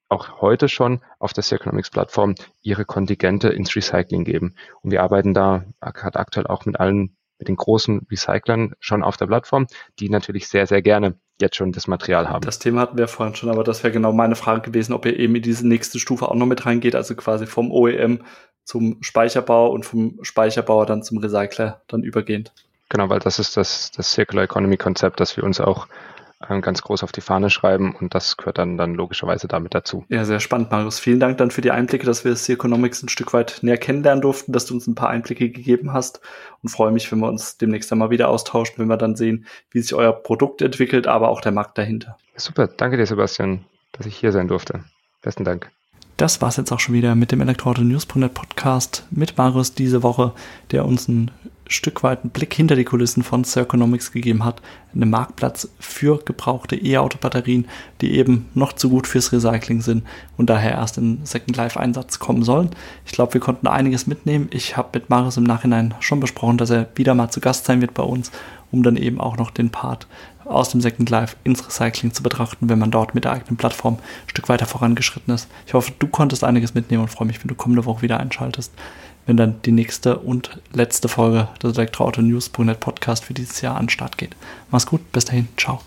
auch 0.09 0.41
heute 0.41 0.69
schon 0.69 1.01
auf 1.19 1.33
der 1.33 1.43
Circonomics 1.43 1.91
Plattform 1.91 2.35
ihre 2.61 2.85
Kontingente 2.85 3.49
ins 3.49 3.75
Recycling 3.75 4.25
geben. 4.25 4.55
Und 4.83 4.91
wir 4.91 5.03
arbeiten 5.03 5.33
da 5.33 5.65
gerade 5.81 6.19
aktuell 6.19 6.47
auch 6.47 6.67
mit 6.67 6.79
allen, 6.79 7.17
mit 7.43 7.49
den 7.49 7.57
großen 7.57 8.07
Recyclern 8.09 8.75
schon 8.79 9.03
auf 9.03 9.17
der 9.17 9.27
Plattform, 9.27 9.67
die 9.99 10.09
natürlich 10.09 10.47
sehr, 10.47 10.69
sehr 10.69 10.81
gerne 10.81 11.17
jetzt 11.41 11.57
schon 11.57 11.73
das 11.73 11.89
Material 11.89 12.29
haben. 12.29 12.43
Das 12.43 12.61
Thema 12.61 12.83
hatten 12.83 12.97
wir 12.97 13.09
vorhin 13.09 13.35
schon, 13.35 13.51
aber 13.51 13.65
das 13.65 13.83
wäre 13.83 13.93
genau 13.93 14.13
meine 14.13 14.37
Frage 14.37 14.61
gewesen, 14.61 14.93
ob 14.93 15.07
ihr 15.07 15.19
eben 15.19 15.35
in 15.35 15.43
diese 15.43 15.67
nächste 15.67 15.99
Stufe 15.99 16.29
auch 16.29 16.37
noch 16.37 16.47
mit 16.47 16.65
reingeht, 16.65 16.95
also 16.95 17.17
quasi 17.17 17.47
vom 17.47 17.73
OEM 17.73 18.21
zum 18.65 18.99
Speicherbau 19.01 19.73
und 19.73 19.85
vom 19.85 20.21
Speicherbauer 20.23 20.87
dann 20.87 21.03
zum 21.03 21.19
Recycler 21.19 21.83
dann 21.89 22.05
übergehend. 22.05 22.53
Genau, 22.91 23.09
weil 23.09 23.19
das 23.19 23.41
ist 23.41 23.57
das, 23.57 23.91
das 23.91 24.13
Circular 24.13 24.45
Economy 24.45 24.77
Konzept, 24.77 25.19
das 25.19 25.37
wir 25.37 25.43
uns 25.43 25.61
auch 25.61 25.89
ganz 26.43 26.83
groß 26.83 27.03
auf 27.03 27.13
die 27.13 27.21
Fahne 27.21 27.51
schreiben 27.51 27.95
und 27.95 28.15
das 28.15 28.37
gehört 28.37 28.59
dann, 28.59 28.77
dann 28.77 28.95
logischerweise 28.95 29.49
damit 29.49 29.75
dazu. 29.75 30.05
Ja, 30.09 30.25
sehr 30.25 30.41
spannend, 30.41 30.71
Marius. 30.71 30.99
Vielen 30.99 31.21
Dank 31.21 31.39
dann 31.39 31.51
für 31.51 31.61
die 31.61 31.71
Einblicke, 31.71 32.07
dass 32.07 32.25
wir 32.25 32.33
das 32.33 32.49
Economics 32.49 33.03
ein 33.03 33.09
Stück 33.09 33.33
weit 33.33 33.59
näher 33.63 33.79
kennenlernen 33.79 34.23
durften, 34.23 34.53
dass 34.53 34.67
du 34.67 34.75
uns 34.75 34.87
ein 34.87 34.95
paar 34.95 35.09
Einblicke 35.09 35.51
gegeben 35.51 35.93
hast 35.93 36.21
und 36.63 36.69
freue 36.69 36.93
mich, 36.93 37.11
wenn 37.11 37.21
wir 37.21 37.29
uns 37.29 37.59
demnächst 37.59 37.91
einmal 37.93 38.11
wieder 38.11 38.29
austauschen, 38.29 38.75
wenn 38.79 38.89
wir 38.89 38.97
dann 38.97 39.17
sehen, 39.17 39.47
wie 39.71 39.81
sich 39.81 39.95
euer 39.95 40.13
Produkt 40.13 40.63
entwickelt, 40.63 41.07
aber 41.07 41.29
auch 41.29 41.41
der 41.41 41.53
Markt 41.53 41.79
dahinter. 41.79 42.17
Super, 42.37 42.67
danke 42.67 42.97
dir, 42.97 43.07
Sebastian, 43.07 43.65
dass 43.93 44.07
ich 44.07 44.17
hier 44.17 44.33
sein 44.33 44.49
durfte. 44.49 44.85
Besten 45.23 45.45
Dank. 45.45 45.71
Das 46.17 46.41
war's 46.41 46.57
jetzt 46.57 46.71
auch 46.73 46.81
schon 46.81 46.95
wieder 46.95 47.15
mit 47.15 47.33
dem 47.33 47.41
Elektroauto-News.net 47.41 48.35
Podcast 48.35 49.07
mit 49.11 49.39
Marius 49.39 49.75
diese 49.75 50.03
Woche, 50.03 50.33
der 50.71 50.85
uns 50.85 51.09
ein 51.09 51.31
Stück 51.73 52.03
weit 52.03 52.23
einen 52.23 52.31
Blick 52.31 52.55
hinter 52.55 52.77
die 52.77 52.85
Kulissen 52.85 53.23
von 53.23 53.45
Circonomics 53.45 54.13
gegeben 54.13 54.45
hat. 54.45 54.63
Einen 54.95 55.11
Marktplatz 55.11 55.69
für 55.79 56.19
gebrauchte 56.25 56.77
E-Auto-Batterien, 56.77 57.67
die 58.01 58.13
eben 58.13 58.49
noch 58.55 58.73
zu 58.73 58.91
gut 58.91 59.07
fürs 59.07 59.33
Recycling 59.33 59.81
sind 59.81 60.05
und 60.37 60.51
daher 60.51 60.73
erst 60.73 60.99
in 60.99 61.25
Second 61.25 61.57
Life 61.57 61.81
Einsatz 61.81 62.19
kommen 62.19 62.43
sollen. 62.43 62.71
Ich 63.07 63.13
glaube, 63.13 63.35
wir 63.35 63.41
konnten 63.41 63.67
einiges 63.67 64.07
mitnehmen. 64.07 64.49
Ich 64.51 64.77
habe 64.77 64.91
mit 64.95 65.11
Marius 65.11 65.37
im 65.37 65.45
Nachhinein 65.45 65.95
schon 66.01 66.21
besprochen, 66.21 66.59
dass 66.59 66.71
er 66.71 66.89
wieder 66.95 67.15
mal 67.15 67.31
zu 67.31 67.41
Gast 67.41 67.65
sein 67.65 67.81
wird 67.81 67.95
bei 67.95 68.03
uns, 68.03 68.31
um 68.71 68.83
dann 68.83 68.97
eben 68.97 69.21
auch 69.21 69.37
noch 69.37 69.51
den 69.51 69.71
Part 69.71 70.07
aus 70.45 70.71
dem 70.71 70.81
Second 70.81 71.09
Life 71.11 71.37
ins 71.45 71.67
Recycling 71.67 72.13
zu 72.13 72.23
betrachten, 72.23 72.69
wenn 72.69 72.79
man 72.79 72.91
dort 72.91 73.15
mit 73.15 73.25
der 73.25 73.33
eigenen 73.33 73.57
Plattform 73.57 73.95
ein 73.95 74.29
Stück 74.29 74.49
weiter 74.49 74.67
vorangeschritten 74.67 75.35
ist. 75.35 75.49
Ich 75.67 75.75
hoffe, 75.75 75.93
du 75.99 76.07
konntest 76.07 76.45
einiges 76.45 76.75
mitnehmen 76.75 77.03
und 77.03 77.09
freue 77.09 77.27
mich, 77.27 77.43
wenn 77.43 77.49
du 77.49 77.55
kommende 77.55 77.85
Woche 77.85 78.03
wieder 78.03 78.21
einschaltest 78.21 78.73
wenn 79.27 79.37
dann 79.37 79.61
die 79.63 79.73
nächste 79.73 80.19
und 80.19 80.59
letzte 80.73 81.09
Folge 81.09 81.49
des 81.63 81.77
Elektroauto 81.77 82.23
News.net 82.23 82.81
Podcast 82.81 83.25
für 83.25 83.35
dieses 83.35 83.61
Jahr 83.61 83.77
an 83.77 83.85
den 83.85 83.91
Start 83.91 84.19
geht. 84.19 84.37
Mach's 84.71 84.87
gut, 84.87 85.13
bis 85.13 85.25
dahin, 85.25 85.49
ciao. 85.57 85.81